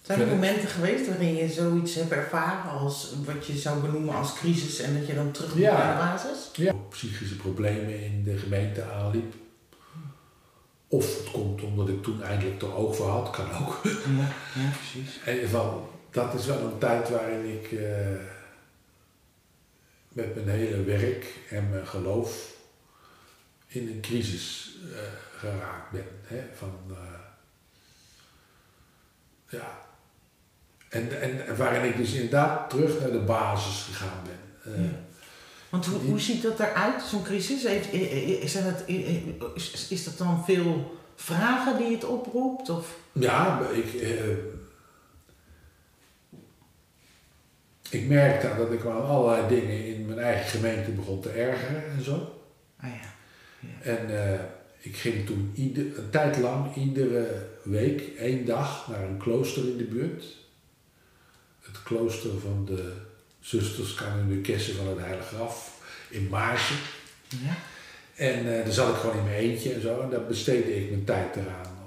Zijn 0.03 0.21
er 0.21 0.27
momenten 0.27 0.69
geweest 0.69 1.07
waarin 1.09 1.35
je 1.35 1.49
zoiets 1.49 1.95
hebt 1.95 2.11
ervaren 2.13 2.71
als 2.71 3.15
wat 3.25 3.47
je 3.47 3.57
zou 3.57 3.81
benoemen 3.81 4.15
als 4.15 4.35
crisis 4.35 4.79
en 4.81 4.99
dat 4.99 5.07
je 5.07 5.15
dan 5.15 5.31
terug 5.31 5.51
moet 5.55 5.63
Ja. 5.63 5.77
naar 5.79 5.93
de 5.93 5.99
basis? 6.25 6.51
ja, 6.53 6.73
psychische 6.89 7.37
problemen 7.37 8.05
in 8.05 8.23
de 8.25 8.37
gemeente 8.37 8.83
aanliep. 8.85 9.35
Of 10.89 11.19
het 11.19 11.31
komt 11.31 11.63
omdat 11.63 11.89
ik 11.89 12.03
toen 12.03 12.23
eindelijk 12.23 12.59
toch 12.59 12.75
oog 12.77 12.97
voor 12.97 13.09
had, 13.09 13.31
kan 13.31 13.53
ook. 13.53 13.81
Ja, 13.85 14.33
ja 14.63 14.71
precies. 14.77 15.19
In 15.25 15.33
ieder 15.33 15.49
geval, 15.49 15.91
dat 16.11 16.35
is 16.35 16.47
wel 16.47 16.59
een 16.59 16.79
tijd 16.79 17.09
waarin 17.11 17.45
ik 17.45 17.73
eh, 17.73 17.87
met 20.09 20.35
mijn 20.35 20.49
hele 20.49 20.83
werk 20.83 21.35
en 21.51 21.69
mijn 21.71 21.87
geloof 21.87 22.53
in 23.73 23.89
een 23.89 24.01
crisis 24.01 24.77
eh, 24.95 24.99
geraakt 25.39 25.91
ben. 25.91 26.07
Hè? 26.23 26.43
Van, 26.55 26.81
eh, 26.89 26.97
ja. 29.49 29.79
En, 30.89 31.21
en, 31.21 31.57
waarin 31.57 31.91
ik 31.91 31.97
dus 31.97 32.13
inderdaad 32.13 32.71
terug 32.71 33.01
naar 33.01 33.11
de 33.11 33.19
basis 33.19 33.83
gegaan 33.83 34.23
ben. 34.25 34.73
Eh, 34.75 34.85
Ja. 34.85 34.91
Want 35.69 35.87
hoe, 35.87 35.99
hoe 35.99 36.21
ziet 36.21 36.43
dat 36.43 36.61
eruit, 36.61 37.03
zo'n 37.03 37.23
crisis? 37.23 37.63
Heeft, 37.63 37.93
is, 39.55 39.89
is 39.89 40.05
dat 40.05 40.19
dan 40.19 40.45
veel 40.45 40.99
vragen 41.17 41.79
die 41.79 41.93
het 41.95 42.05
oproept? 42.05 42.69
Of? 42.69 42.97
Ja, 43.13 43.61
ik, 43.73 43.95
eh, 43.95 44.37
ik 47.91 48.09
merkte 48.09 48.55
dat 48.57 48.73
ik 48.73 48.85
aan 48.85 49.07
allerlei 49.07 49.49
dingen 49.49 49.87
in 49.87 50.07
mijn 50.07 50.19
eigen 50.19 50.47
gemeente 50.51 50.91
begon 50.91 51.21
te 51.21 51.31
ergeren 51.31 51.85
en 51.97 52.05
zo. 52.05 52.43
Ah 52.81 52.89
ja. 52.89 53.10
En 53.83 54.23
eh, 54.23 54.41
ik 54.79 54.97
ging 54.97 55.27
toen 55.27 55.53
ieder, 55.55 55.99
een 55.99 56.11
tijd 56.11 56.39
lang 56.39 56.77
iedere 56.77 57.47
week 57.63 58.03
één 58.19 58.45
dag 58.47 58.89
naar 58.89 59.03
een 59.03 59.19
klooster 59.19 59.69
in 59.69 59.77
de 59.77 59.85
buurt. 59.85 60.25
Het 61.61 61.83
klooster 61.83 62.31
van 62.41 62.65
de 62.65 62.93
zusters 63.41 63.95
Canonicassen 63.95 64.75
van 64.75 64.89
het 64.89 64.99
Heilige 64.99 65.35
Graf 65.35 65.83
in 66.09 66.29
Maarsen. 66.29 66.77
ja. 67.29 67.57
En 68.15 68.59
eh 68.59 68.65
daar 68.65 68.73
zat 68.73 68.89
ik 68.89 68.95
gewoon 68.95 69.17
in 69.17 69.25
mijn 69.25 69.37
eentje 69.37 69.73
en 69.73 69.81
zo. 69.81 70.01
En 70.01 70.11
daar 70.11 70.27
besteedde 70.27 70.77
ik 70.77 70.91
mijn 70.91 71.05
tijd 71.05 71.37
eraan. 71.37 71.79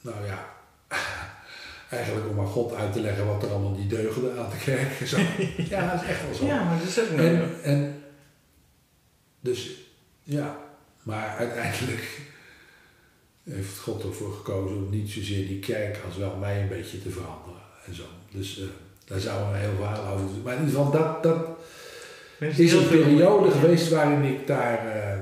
Nou 0.00 0.26
ja, 0.26 0.48
eigenlijk 1.98 2.28
om 2.28 2.40
aan 2.40 2.46
God 2.46 2.74
uit 2.74 2.92
te 2.92 3.00
leggen 3.00 3.26
wat 3.26 3.42
er 3.42 3.50
allemaal 3.50 3.78
niet 3.78 3.90
deugde 3.90 4.38
aan 4.38 4.50
de 4.50 4.56
kerk. 4.56 5.00
en 5.00 5.06
Zo. 5.06 5.16
Ja, 5.74 5.92
dat 5.92 6.02
is 6.02 6.08
echt 6.08 6.24
wel 6.24 6.34
zo. 6.34 6.46
Ja, 6.46 6.64
maar 6.64 6.78
dat 6.78 6.88
is 6.88 7.00
ook. 7.00 7.18
En, 7.18 7.62
en 7.62 8.02
dus 9.40 9.70
ja, 10.22 10.59
maar 11.02 11.36
uiteindelijk 11.36 12.20
heeft 13.50 13.78
God 13.78 14.02
ervoor 14.04 14.32
gekozen 14.32 14.76
om 14.76 14.90
niet 14.90 15.10
zozeer 15.10 15.46
die 15.46 15.58
kerk 15.58 15.98
als 16.06 16.16
wel 16.16 16.36
mij 16.36 16.60
een 16.62 16.68
beetje 16.68 17.02
te 17.02 17.10
veranderen 17.10 17.60
en 17.86 17.94
zo. 17.94 18.02
Dus 18.30 18.58
eh, 18.58 18.64
daar 19.04 19.20
zouden 19.20 19.48
we 19.48 19.54
een 19.54 19.60
heel 19.60 19.76
verhaal 19.76 20.12
over 20.12 20.26
doen. 20.26 20.42
Maar 20.42 20.54
in 20.56 20.64
ieder 20.64 20.76
geval, 20.76 20.92
dat, 20.92 21.22
dat 21.22 21.46
is 22.38 22.56
heel 22.70 22.80
een 22.80 22.86
veel- 22.86 23.02
periode 23.02 23.50
geweest 23.50 23.88
waarin 23.88 24.22
ik 24.22 24.46
daar 24.46 24.86
eh, 24.86 25.18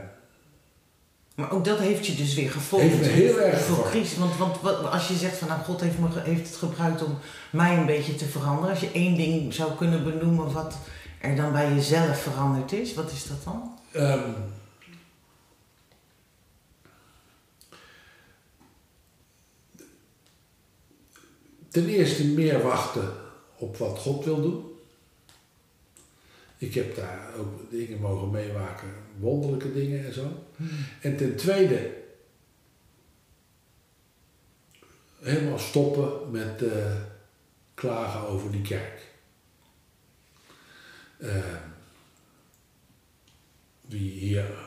Maar 1.35 1.51
ook 1.53 1.65
dat 1.65 1.79
heeft 1.79 2.07
je 2.07 2.15
dus 2.15 2.35
weer 2.35 2.51
gevolgd. 2.51 2.85
Heeft 2.85 3.01
me 3.01 3.07
heel 3.07 3.41
erg 3.41 3.61
voor. 3.61 3.87
Want, 4.19 4.37
want 4.37 4.61
wat- 4.61 4.91
als 4.91 5.09
je 5.09 5.15
zegt 5.15 5.37
van 5.39 5.49
nou, 5.49 5.61
God 5.63 5.81
heeft, 5.81 5.99
me, 5.99 6.07
heeft 6.21 6.47
het 6.49 6.57
gebruikt 6.57 7.03
om 7.05 7.19
mij 7.51 7.77
een 7.77 7.87
beetje 7.87 8.15
te 8.15 8.25
veranderen. 8.25 8.71
Als 8.71 8.81
je 8.81 8.91
één 8.93 9.17
ding 9.17 9.55
zou 9.55 9.73
kunnen 9.77 10.05
benoemen 10.05 10.53
wat 10.53 10.77
er 11.21 11.37
dan 11.37 11.53
bij 11.53 11.75
jezelf 11.75 12.23
veranderd 12.23 12.73
is, 12.73 12.95
wat 12.95 13.11
is 13.13 13.27
dat 13.27 13.45
dan? 13.45 13.79
Ehm, 13.93 14.31
ten 21.69 21.89
eerste 21.89 22.27
meer 22.27 22.63
wachten 22.63 23.13
op 23.57 23.77
wat 23.77 23.99
God 23.99 24.25
wil 24.25 24.43
doen. 24.43 24.77
Ik 26.59 26.75
heb 26.75 26.97
daar 26.97 27.35
ook 27.39 27.71
dingen 27.71 28.01
mogen 28.01 28.31
meemaken, 28.31 28.89
wonderlijke 29.19 29.73
dingen 29.73 30.07
en 30.07 30.13
zo. 30.13 30.45
En 31.01 31.17
ten 31.17 31.37
tweede, 31.37 31.95
helemaal 35.21 35.59
stoppen 35.59 36.31
met 36.31 36.63
eh, 36.63 36.97
klagen 37.75 38.21
over 38.21 38.51
die 38.51 38.63
kerk. 38.63 39.01
Eh, 41.19 41.55
wie 43.81 44.11
hier 44.11 44.67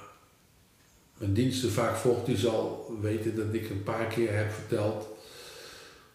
mijn 1.18 1.34
diensten 1.34 1.72
vaak 1.72 1.96
volgt, 1.96 2.26
die 2.26 2.38
zal 2.38 2.92
weten 3.02 3.36
dat 3.36 3.54
ik 3.54 3.70
een 3.70 3.84
paar 3.84 4.08
keer 4.08 4.36
heb 4.36 4.52
verteld 4.52 5.11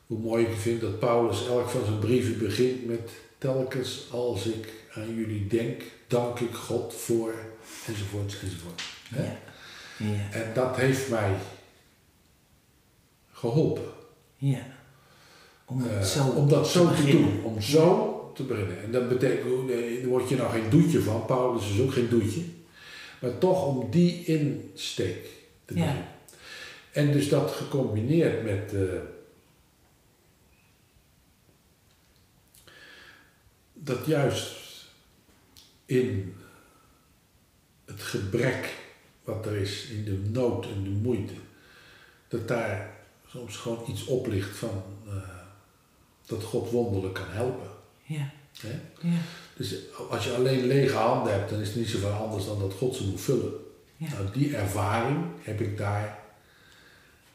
hoe 0.07 0.19
mooi 0.19 0.45
ik 0.45 0.57
vind 0.57 0.81
dat 0.81 0.99
Paulus 0.99 1.47
elk 1.47 1.69
van 1.69 1.85
zijn 1.85 1.99
brieven 1.99 2.39
begint 2.39 2.87
met 2.87 3.11
telkens 3.39 4.07
als 4.11 4.47
ik 4.47 4.73
aan 4.95 5.15
jullie 5.15 5.47
denk, 5.47 5.83
dank 6.07 6.41
ik 6.41 6.55
God 6.55 6.95
voor 6.95 7.35
enzovoorts 7.87 8.41
enzovoort. 8.43 8.83
Hè? 9.09 9.23
Ja. 9.25 9.39
Ja. 9.99 10.31
En 10.33 10.55
dat 10.55 10.77
heeft 10.77 11.09
mij 11.11 11.35
geholpen. 13.33 13.91
ja. 14.37 14.75
Om 15.69 15.87
Eh, 15.87 16.03
zo, 16.03 16.29
om 16.29 16.49
dat 16.49 16.69
zo 16.69 16.95
te 16.95 17.11
doen, 17.11 17.43
om 17.45 17.61
zo 17.61 18.13
te 18.35 18.43
beginnen. 18.43 18.83
En 18.83 18.91
dat 18.93 19.09
betekent, 19.09 19.69
daar 19.69 20.09
word 20.09 20.29
je 20.29 20.37
nou 20.37 20.51
geen 20.51 20.71
doetje 20.71 21.01
van, 21.01 21.25
Paulus 21.27 21.71
is 21.71 21.81
ook 21.81 21.93
geen 21.93 22.09
doetje. 22.09 22.43
Maar 23.21 23.39
toch 23.39 23.67
om 23.67 23.91
die 23.91 24.25
insteek 24.25 25.27
te 25.65 25.75
doen. 25.75 25.83
Ja. 25.83 26.09
En 26.93 27.13
dus 27.13 27.29
dat 27.29 27.51
gecombineerd 27.51 28.45
met 28.45 28.73
eh, 28.75 28.81
dat 33.87 34.07
juist 34.07 34.55
in 35.85 36.37
het 37.85 38.03
gebrek 38.03 38.75
wat 39.25 39.47
er 39.47 39.57
is, 39.57 39.87
in 39.87 40.05
de 40.05 40.31
nood 40.31 40.65
en 40.65 40.83
de 40.83 40.91
moeite, 40.91 41.33
dat 42.29 42.49
daar 42.49 42.91
soms 43.27 43.57
gewoon 43.57 43.85
iets 43.89 44.05
op 44.05 44.27
ligt 44.27 44.57
van 44.57 44.83
eh, 45.07 45.13
dat 46.27 46.43
God 46.43 46.71
wonderlijk 46.71 47.15
kan 47.15 47.29
helpen. 47.29 47.71
Ja. 48.03 48.31
Hè? 48.61 48.81
Ja. 49.09 49.19
Dus 49.57 49.75
als 50.11 50.25
je 50.25 50.35
alleen 50.35 50.67
lege 50.67 50.97
handen 50.97 51.33
hebt, 51.33 51.51
dan 51.51 51.61
is 51.61 51.69
het 51.69 51.77
niet 51.77 51.89
zoveel 51.89 52.13
anders 52.13 52.45
dan 52.47 52.59
dat 52.59 52.73
God 52.73 52.95
ze 52.95 53.07
moet 53.07 53.21
vullen. 53.21 53.53
Ja. 53.97 54.09
Nou, 54.09 54.31
die 54.33 54.57
ervaring 54.57 55.25
heb 55.43 55.61
ik 55.61 55.79
daar 55.79 56.19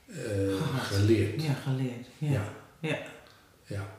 eh, 0.07 0.81
geleerd. 0.81 1.43
ja, 1.43 1.53
geleerd. 1.53 2.07
Ja. 2.17 2.31
Ja. 2.31 2.53
Ja. 2.79 2.99
Ja. 3.65 3.95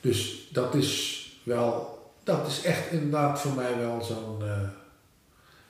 Dus 0.00 0.48
dat 0.52 0.74
is 0.74 1.21
wel, 1.42 1.98
dat 2.24 2.46
is 2.46 2.62
echt 2.62 2.90
inderdaad 2.90 3.40
voor 3.40 3.52
mij 3.52 3.78
wel 3.78 4.02
zo'n 4.02 4.42
eh, 4.42 4.68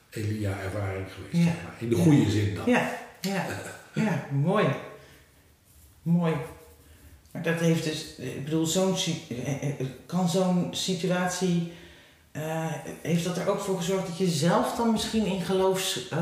Elia-ervaring 0.09 1.07
geweest. 1.11 1.33
Ja. 1.33 1.43
Zeg 1.43 1.63
maar. 1.63 1.75
In 1.79 1.89
de 1.89 1.95
goede 1.95 2.31
zin 2.31 2.55
dan. 2.55 2.63
Ja, 2.65 2.91
ja, 3.21 3.45
ja, 3.93 4.27
mooi. 4.31 4.67
Mooi. 6.01 6.35
Maar 7.31 7.43
dat 7.43 7.59
heeft 7.59 7.83
dus, 7.83 8.15
ik 8.15 8.43
bedoel, 8.43 8.65
zo'n, 8.65 8.95
eh, 9.29 9.79
eh, 9.79 9.87
kan 10.05 10.29
zo'n 10.29 10.67
situatie, 10.71 11.71
heeft 13.01 13.23
dat 13.23 13.37
er 13.37 13.49
ook 13.49 13.59
voor 13.59 13.77
gezorgd 13.77 14.07
dat 14.07 14.17
je 14.17 14.27
zelf 14.27 14.75
dan 14.75 14.91
misschien 14.91 15.25
in 15.25 15.41
geloofs, 15.41 16.09
eh, 16.09 16.19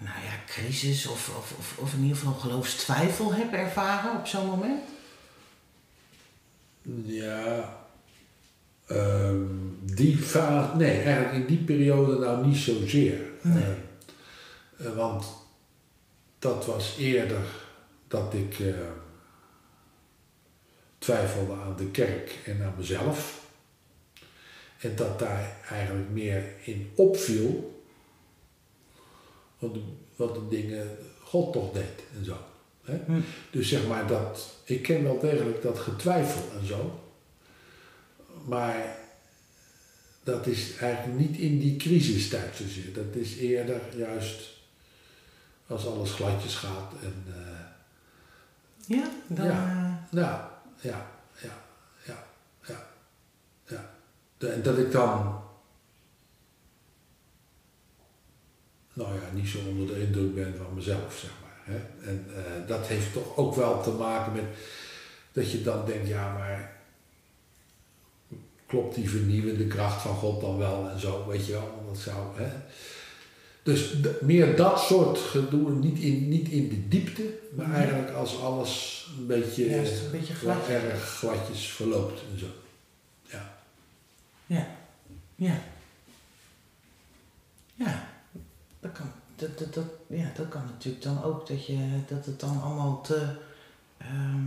nou 0.00 0.20
ja, 0.24 0.32
crisis 0.46 1.06
of, 1.06 1.28
of, 1.28 1.54
of, 1.58 1.78
of 1.78 1.92
in 1.92 2.02
ieder 2.02 2.16
geval 2.16 2.32
geloofstwijfel 2.32 3.34
hebt 3.34 3.52
ervaren 3.52 4.18
op 4.18 4.26
zo'n 4.26 4.46
moment? 4.46 4.80
Ja. 7.04 7.79
Ehm, 8.90 9.44
die 9.94 10.16
fase, 10.16 10.76
nee, 10.76 11.00
eigenlijk 11.00 11.34
in 11.34 11.46
die 11.46 11.64
periode 11.64 12.18
nou 12.18 12.46
niet 12.46 12.56
zozeer. 12.56 13.20
Nee. 13.42 13.62
Eh, 13.62 14.86
eh, 14.86 14.96
want 14.96 15.24
dat 16.38 16.66
was 16.66 16.96
eerder 16.98 17.44
dat 18.08 18.34
ik 18.34 18.58
eh, 18.58 18.74
twijfelde 20.98 21.52
aan 21.52 21.76
de 21.76 21.90
kerk 21.90 22.38
en 22.46 22.62
aan 22.62 22.74
mezelf. 22.76 23.48
En 24.78 24.96
dat 24.96 25.18
daar 25.18 25.56
eigenlijk 25.68 26.10
meer 26.10 26.44
in 26.64 26.90
opviel 26.94 27.82
wat 29.58 29.74
de, 29.74 29.82
wat 30.16 30.34
de 30.34 30.48
dingen 30.48 30.96
God 31.22 31.52
toch 31.52 31.72
deed 31.72 32.02
en 32.18 32.24
zo. 32.24 32.36
Hè? 32.82 32.98
Hm. 33.06 33.20
Dus 33.50 33.68
zeg 33.68 33.86
maar 33.86 34.06
dat, 34.06 34.54
ik 34.64 34.82
ken 34.82 35.02
wel 35.02 35.18
degelijk 35.18 35.62
dat 35.62 35.78
getwijfel 35.78 36.42
en 36.60 36.66
zo. 36.66 37.00
Maar 38.44 38.96
dat 40.22 40.46
is 40.46 40.76
eigenlijk 40.76 41.18
niet 41.18 41.36
in 41.38 41.58
die 41.58 41.76
crisistijd 41.76 42.56
zozeer. 42.56 42.92
Dat 42.92 43.14
is 43.14 43.36
eerder 43.36 43.80
juist 43.96 44.40
als 45.66 45.86
alles 45.86 46.12
gladjes 46.12 46.54
gaat. 46.54 46.92
En, 47.02 47.24
eh, 47.26 47.58
Ja, 48.86 49.10
dan, 49.26 49.46
Ja. 49.46 49.52
eh, 49.52 50.12
nou, 50.14 50.40
ja, 50.80 51.06
ja, 51.42 51.62
ja, 52.06 52.24
ja, 52.66 52.86
ja. 53.66 53.90
De- 54.38 54.48
En 54.48 54.62
dat 54.62 54.78
ik 54.78 54.92
dan, 54.92 55.42
nou 58.92 59.14
ja, 59.14 59.20
niet 59.32 59.48
zo 59.48 59.58
onder 59.68 59.86
de 59.86 60.00
indruk 60.02 60.34
ben 60.34 60.54
van 60.56 60.74
mezelf, 60.74 61.18
zeg 61.18 61.30
maar. 61.42 61.74
Hè? 61.76 62.08
En 62.10 62.26
eh, 62.36 62.68
dat 62.68 62.86
heeft 62.86 63.12
toch 63.12 63.36
ook 63.36 63.54
wel 63.54 63.82
te 63.82 63.90
maken 63.90 64.32
met 64.32 64.44
dat 65.32 65.50
je 65.52 65.62
dan 65.62 65.86
denkt, 65.86 66.08
ja, 66.08 66.32
maar 66.32 66.79
klopt 68.70 68.94
die 68.94 69.10
vernieuwende 69.10 69.66
kracht 69.66 70.02
van 70.02 70.14
God 70.16 70.40
dan 70.40 70.58
wel 70.58 70.88
en 70.88 71.00
zo, 71.00 71.26
weet 71.26 71.46
je 71.46 71.52
wel, 71.52 71.84
dat 71.88 71.98
zou, 71.98 72.16
hè. 72.34 72.50
Dus 73.62 73.94
meer 74.20 74.56
dat 74.56 74.80
soort 74.80 75.18
gedoe, 75.18 75.70
niet 75.70 75.98
in, 75.98 76.28
niet 76.28 76.48
in 76.48 76.68
de 76.68 76.88
diepte, 76.88 77.38
maar 77.56 77.74
eigenlijk 77.74 78.10
als 78.10 78.40
alles 78.40 79.04
een 79.18 79.26
beetje, 79.26 79.76
een 79.76 80.10
beetje 80.10 80.34
glad. 80.34 80.66
wel 80.66 80.76
erg 80.76 81.02
gladjes 81.02 81.66
verloopt 81.66 82.20
en 82.32 82.38
zo. 82.38 82.46
Ja. 83.22 83.54
Ja. 84.46 84.66
Ja. 85.34 85.60
Ja. 87.74 88.08
Dat 88.80 88.92
kan, 88.92 89.12
dat, 89.36 89.58
dat, 89.58 89.74
dat, 89.74 89.84
ja, 90.06 90.32
dat 90.36 90.48
kan 90.48 90.64
natuurlijk 90.64 91.04
dan 91.04 91.22
ook 91.22 91.46
dat, 91.46 91.66
je, 91.66 92.00
dat 92.08 92.26
het 92.26 92.40
dan 92.40 92.62
allemaal 92.62 93.00
te. 93.00 93.36
ehm, 93.98 94.44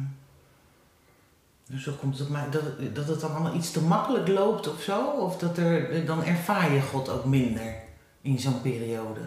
zo 1.79 1.91
komt 1.99 2.17
het 2.19 2.29
mij, 2.29 2.49
dat, 2.49 2.62
het- 2.63 2.95
dat 2.95 3.07
het 3.07 3.19
dan 3.19 3.31
allemaal 3.31 3.55
iets 3.55 3.71
te 3.71 3.81
makkelijk 3.81 4.27
loopt 4.27 4.67
of 4.67 4.81
zo. 4.81 5.05
Of 5.09 5.38
dat 5.38 5.57
er, 5.57 6.05
dan 6.05 6.23
ervaar 6.23 6.73
je 6.73 6.81
God 6.81 7.09
ook 7.09 7.25
minder 7.25 7.75
in 8.21 8.39
zo'n 8.39 8.62
periode. 8.62 9.21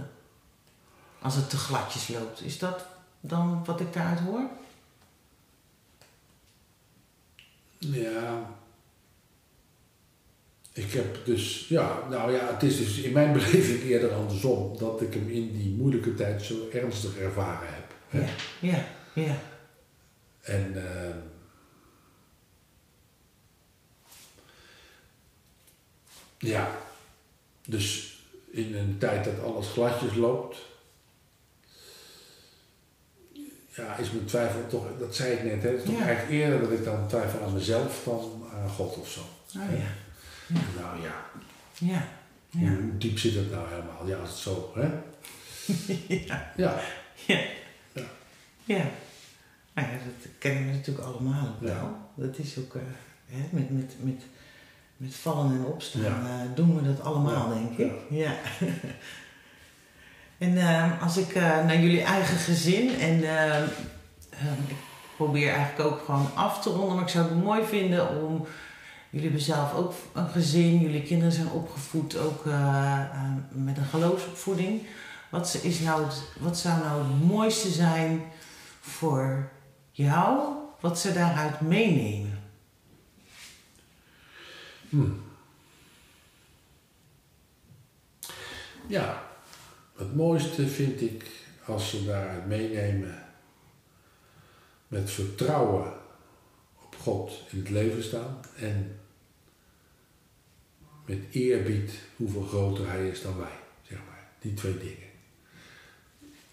Als 1.22 1.34
het 1.34 1.50
te 1.50 1.56
gladjes 1.56 2.08
loopt. 2.08 2.40
Is 2.42 2.58
dat 2.58 2.86
dan 3.20 3.62
wat 3.64 3.80
ik 3.80 3.92
daaruit 3.92 4.18
hoor? 4.20 4.40
Ja. 7.78 8.54
Ik 10.72 10.92
heb 10.92 11.24
dus, 11.24 11.66
ja, 11.68 11.98
nou 12.10 12.32
ja, 12.32 12.52
het 12.52 12.62
is 12.62 12.76
dus 12.76 12.98
in 12.98 13.12
mijn 13.12 13.32
beleving 13.38 13.82
eerder 13.82 14.12
andersom. 14.14 14.78
Dat 14.78 15.00
ik 15.00 15.14
hem 15.14 15.28
in 15.28 15.52
die 15.52 15.74
moeilijke 15.74 16.14
tijd 16.14 16.42
zo 16.42 16.54
ernstig 16.72 17.16
ervaren 17.16 17.68
heb. 17.74 17.84
hè. 18.08 18.20
Ja. 18.20 18.28
Ja. 18.60 18.84
Ja. 19.12 19.36
En 20.42 20.74
eh, 20.86 21.14
ja, 26.38 26.76
dus 27.66 28.18
in 28.50 28.74
een 28.76 28.98
tijd 28.98 29.24
dat 29.24 29.42
alles 29.42 29.68
gladjes 29.68 30.14
loopt, 30.14 30.56
ja, 33.74 33.96
is 33.96 34.10
mijn 34.10 34.24
twijfel 34.24 34.66
toch, 34.66 34.84
dat 34.98 35.14
zei 35.16 35.32
ik 35.32 35.44
net, 35.44 35.62
hè, 35.62 35.68
het 35.68 35.78
is 35.82 35.84
toch 35.90 36.00
eigenlijk 36.00 36.30
eerder 36.30 36.60
dat 36.60 36.70
ik 36.70 36.84
dan 36.84 37.08
twijfel 37.08 37.42
aan 37.42 37.52
mezelf 37.52 38.02
dan 38.04 38.44
aan 38.54 38.68
God 38.68 38.96
of 38.96 39.08
zo. 39.10 39.20
Oh 39.58 39.78
ja. 39.78 39.90
Nou 40.80 41.02
ja, 41.02 41.24
Ja. 41.78 42.08
hoe, 42.50 42.64
Ja. 42.64 42.74
hoe 42.74 42.96
diep 42.98 43.18
zit 43.18 43.34
het 43.34 43.50
nou 43.50 43.68
helemaal? 43.68 44.06
Ja, 44.06 44.16
als 44.16 44.28
het 44.28 44.38
zo, 44.38 44.72
hè? 44.74 44.88
ja. 46.26 46.52
Ja, 46.56 46.80
Ja. 47.26 47.40
Ja. 48.64 48.84
Nou 49.74 49.88
ja, 49.88 49.92
dat 49.92 50.30
kennen 50.38 50.66
we 50.66 50.72
natuurlijk 50.72 51.06
allemaal 51.06 51.56
wel. 51.60 51.96
Dat 52.14 52.38
is 52.38 52.58
ook, 52.58 52.74
eh, 52.74 52.82
hè, 53.26 53.38
met, 53.50 53.70
met, 53.70 53.94
met, 54.00 54.22
met 54.96 55.14
vallen 55.14 55.50
en 55.52 55.64
opstaan 55.64 56.02
Ja. 56.02 56.08
eh, 56.08 56.54
doen 56.54 56.76
we 56.76 56.82
dat 56.82 57.00
allemaal, 57.04 57.48
Ja. 57.48 57.54
denk 57.54 57.78
ik. 57.78 57.92
Ja. 58.10 58.32
En 60.38 60.56
ehm, 60.58 60.90
als 61.02 61.16
ik 61.16 61.34
eh, 61.34 61.42
naar 61.42 61.80
jullie 61.80 62.02
eigen 62.02 62.36
gezin 62.36 63.00
en 63.00 63.24
ehm, 63.38 63.62
ehm, 64.30 64.60
ik 64.68 64.76
probeer 65.16 65.52
eigenlijk 65.52 65.88
ook 65.90 66.04
gewoon 66.04 66.28
af 66.34 66.62
te 66.62 66.70
ronden, 66.70 66.94
maar 66.94 67.04
ik 67.04 67.10
zou 67.10 67.28
het 67.28 67.42
mooi 67.44 67.64
vinden 67.64 68.22
om. 68.22 68.46
Jullie 69.10 69.26
hebben 69.28 69.44
zelf 69.46 69.74
ook 69.74 69.92
een 70.12 70.28
gezin, 70.28 70.78
jullie 70.78 71.02
kinderen 71.02 71.32
zijn 71.32 71.50
opgevoed 71.50 72.16
ook 72.18 72.46
eh, 72.46 72.98
met 73.50 73.76
een 73.76 73.84
geloofsopvoeding. 73.84 74.82
Wat, 75.30 75.58
is 75.62 75.80
nou 75.80 76.04
het, 76.04 76.22
wat 76.40 76.58
zou 76.58 76.78
nou 76.80 77.02
het 77.02 77.24
mooiste 77.28 77.70
zijn 77.70 78.22
voor 78.80 79.48
jou, 79.90 80.38
wat 80.80 80.98
ze 80.98 81.12
daaruit 81.12 81.60
meenemen? 81.60 82.35
Hmm. 84.88 85.22
Ja, 88.86 89.30
het 89.96 90.14
mooiste 90.14 90.68
vind 90.68 91.00
ik 91.00 91.24
als 91.64 91.90
ze 91.90 92.04
daaruit 92.04 92.46
meenemen 92.46 93.24
met 94.88 95.10
vertrouwen 95.10 95.92
op 96.82 96.96
God 96.96 97.42
in 97.50 97.58
het 97.58 97.70
leven 97.70 98.02
staan 98.02 98.40
en 98.56 98.98
met 101.04 101.18
eerbied 101.30 101.92
hoeveel 102.16 102.42
groter 102.42 102.88
Hij 102.88 103.08
is 103.08 103.22
dan 103.22 103.38
wij, 103.38 103.58
zeg 103.88 103.98
maar. 103.98 104.28
Die 104.40 104.54
twee 104.54 104.78
dingen. 104.78 105.08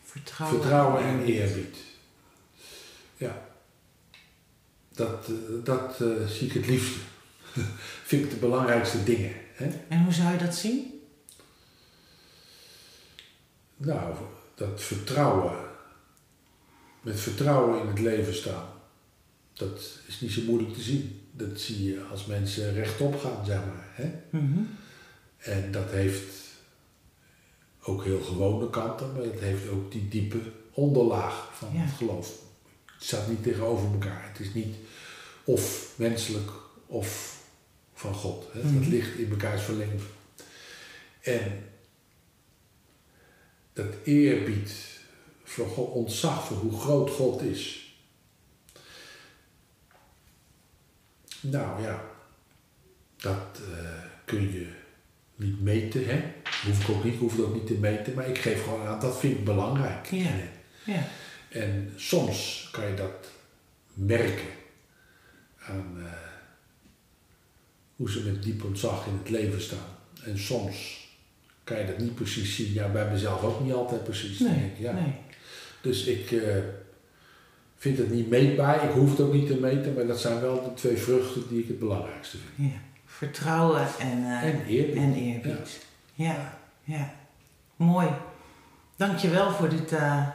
Vertrouwen, 0.04 0.62
Vertrouwen 0.62 1.04
en 1.04 1.24
eerbied. 1.24 1.78
Ja. 3.18 3.46
Dat, 4.90 5.28
eh, 5.30 5.64
dat 5.64 6.02
eh, 6.02 6.28
zie 6.28 6.48
ik 6.48 6.54
het 6.54 6.68
liefste. 6.68 7.00
vind 8.10 8.24
ik 8.24 8.30
de 8.30 8.36
belangrijkste 8.36 9.04
dingen. 9.04 9.32
Hè? 9.54 9.70
En 9.88 10.04
hoe 10.04 10.14
zou 10.14 10.32
je 10.32 10.38
dat 10.38 10.56
zien? 10.56 11.02
Nou, 13.78 14.16
dat 14.56 14.82
vertrouwen, 14.82 15.56
met 17.02 17.20
vertrouwen 17.20 17.82
in 17.82 17.88
het 17.88 18.00
leven 18.00 18.36
staan, 18.36 18.68
dat 19.54 19.80
is 20.08 20.20
niet 20.22 20.32
zo 20.32 20.42
moeilijk 20.42 20.74
te 20.74 20.82
zien. 20.82 21.28
Dat 21.32 21.60
zie 21.60 21.84
je 21.84 22.04
als 22.12 22.26
mensen 22.26 22.74
rechtop 22.74 23.20
gaan, 23.20 23.46
zeg 23.46 23.58
maar. 23.60 23.90
Hè? 23.92 24.12
Mhm. 24.30 24.60
En 25.38 25.72
dat 25.72 25.90
heeft 25.92 26.34
ook 27.84 28.04
heel 28.04 28.22
gewone 28.22 28.70
kanten, 28.70 29.14
maar 29.14 29.24
het 29.24 29.40
heeft 29.40 29.68
ook 29.70 29.92
die 29.92 30.08
diepe 30.08 30.40
onderlaag 30.72 31.50
van 31.54 31.70
Ja. 31.74 31.80
het 31.80 31.96
geloof. 31.98 32.28
Het 32.86 33.04
staat 33.04 33.28
niet 33.28 33.44
tegenover 33.44 33.92
elkaar. 33.92 34.30
Het 34.32 34.40
is 34.40 34.54
niet 34.54 34.76
of 35.44 35.94
menselijk 35.96 36.52
of 36.86 37.42
van 38.04 38.14
God. 38.14 38.48
Hè? 38.54 38.64
Mhm. 38.64 38.76
Het 38.76 38.88
ligt 38.88 39.18
in 39.18 39.30
elkaars 39.30 39.62
verlenging. 39.62 40.02
En 41.22 41.70
dat 43.74 43.94
eerbied 44.04 44.72
voor 45.44 45.68
God, 45.68 45.92
ontzag 45.92 46.46
voor 46.46 46.58
hoe 46.58 46.80
groot 46.80 47.10
God 47.10 47.42
is. 47.42 47.96
Nou 51.40 51.82
ja, 51.82 52.04
dat 53.16 53.60
eh, 53.72 54.04
kun 54.26 54.52
je 54.54 54.68
niet 55.36 55.62
meten, 55.62 56.06
hè? 56.06 56.34
Hoef 56.66 56.90
ik 56.90 56.96
ook 56.96 57.04
niet, 57.04 57.20
hoef 57.20 57.40
ook 57.40 57.54
niet 57.54 57.68
te 57.68 57.74
meten, 57.74 58.14
maar 58.14 58.28
ik 58.30 58.38
geef 58.38 58.64
gewoon 58.64 58.88
aan, 58.88 59.00
dat 59.00 59.20
vind 59.20 59.38
ik 59.38 59.46
belangrijk. 59.46 60.06
Ja. 60.06 60.32
Ja. 60.86 61.08
En 61.50 61.94
soms 61.96 62.70
kan 62.72 62.88
je 62.88 62.94
dat 62.94 63.28
merken 63.94 64.50
aan 65.58 65.98
eh, 65.98 66.33
hoe 67.96 68.12
ze 68.12 68.24
met 68.24 68.44
diep 68.44 68.64
ontzag 68.64 69.06
in 69.06 69.18
het 69.22 69.30
leven 69.30 69.62
staan. 69.62 69.92
En 70.24 70.38
soms 70.40 71.08
kan 71.64 71.78
je 71.80 71.86
dat 71.86 71.98
niet 71.98 72.16
precies 72.16 72.56
zien. 72.56 72.74
Ja, 72.74 72.88
bij 72.88 73.10
mezelf 73.12 73.44
ook 73.44 73.64
niet 73.64 73.74
altijd 73.74 74.04
precies. 74.04 74.38
denk 74.38 74.56
Nee, 74.56 74.66
ik, 74.66 74.78
ja. 74.80 74.92
nee. 74.92 75.14
Dus 75.82 76.04
ik 76.06 76.32
eh, 76.32 76.56
vind 77.78 77.98
het 77.98 78.10
niet 78.12 78.30
meetbaar. 78.30 78.84
Ik 78.84 78.92
hoef 78.92 79.10
het 79.10 79.20
ook 79.22 79.34
niet 79.34 79.48
te 79.48 79.56
meten, 79.56 79.94
maar 79.94 80.08
dat 80.08 80.20
zijn 80.20 80.42
wel 80.42 80.64
de 80.64 80.74
twee 80.74 80.98
vruchten 80.98 81.48
die 81.50 81.60
ik 81.62 81.68
het 81.68 81.80
belangrijkste 81.80 82.38
vind. 82.38 82.72
Ja. 82.72 82.78
Vertrouwen 83.06 83.88
en, 84.00 84.24
eh, 84.24 84.44
En 84.44 84.66
eerbied. 84.66 84.96
en 84.96 85.14
eerbied. 85.14 85.86
Ja. 86.14 86.60
ja, 86.84 87.14
Mooi. 87.76 88.08
Dankjewel 88.96 89.52
voor 89.52 89.70
dit 89.70 89.92
eh, 89.92 90.28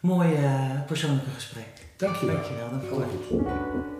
mooie 0.00 0.82
persoonlijke 0.86 1.30
gesprek. 1.30 1.66
Dankjewel. 1.96 2.34
Dankjewel 2.34 2.68
daarvoor. 2.70 3.95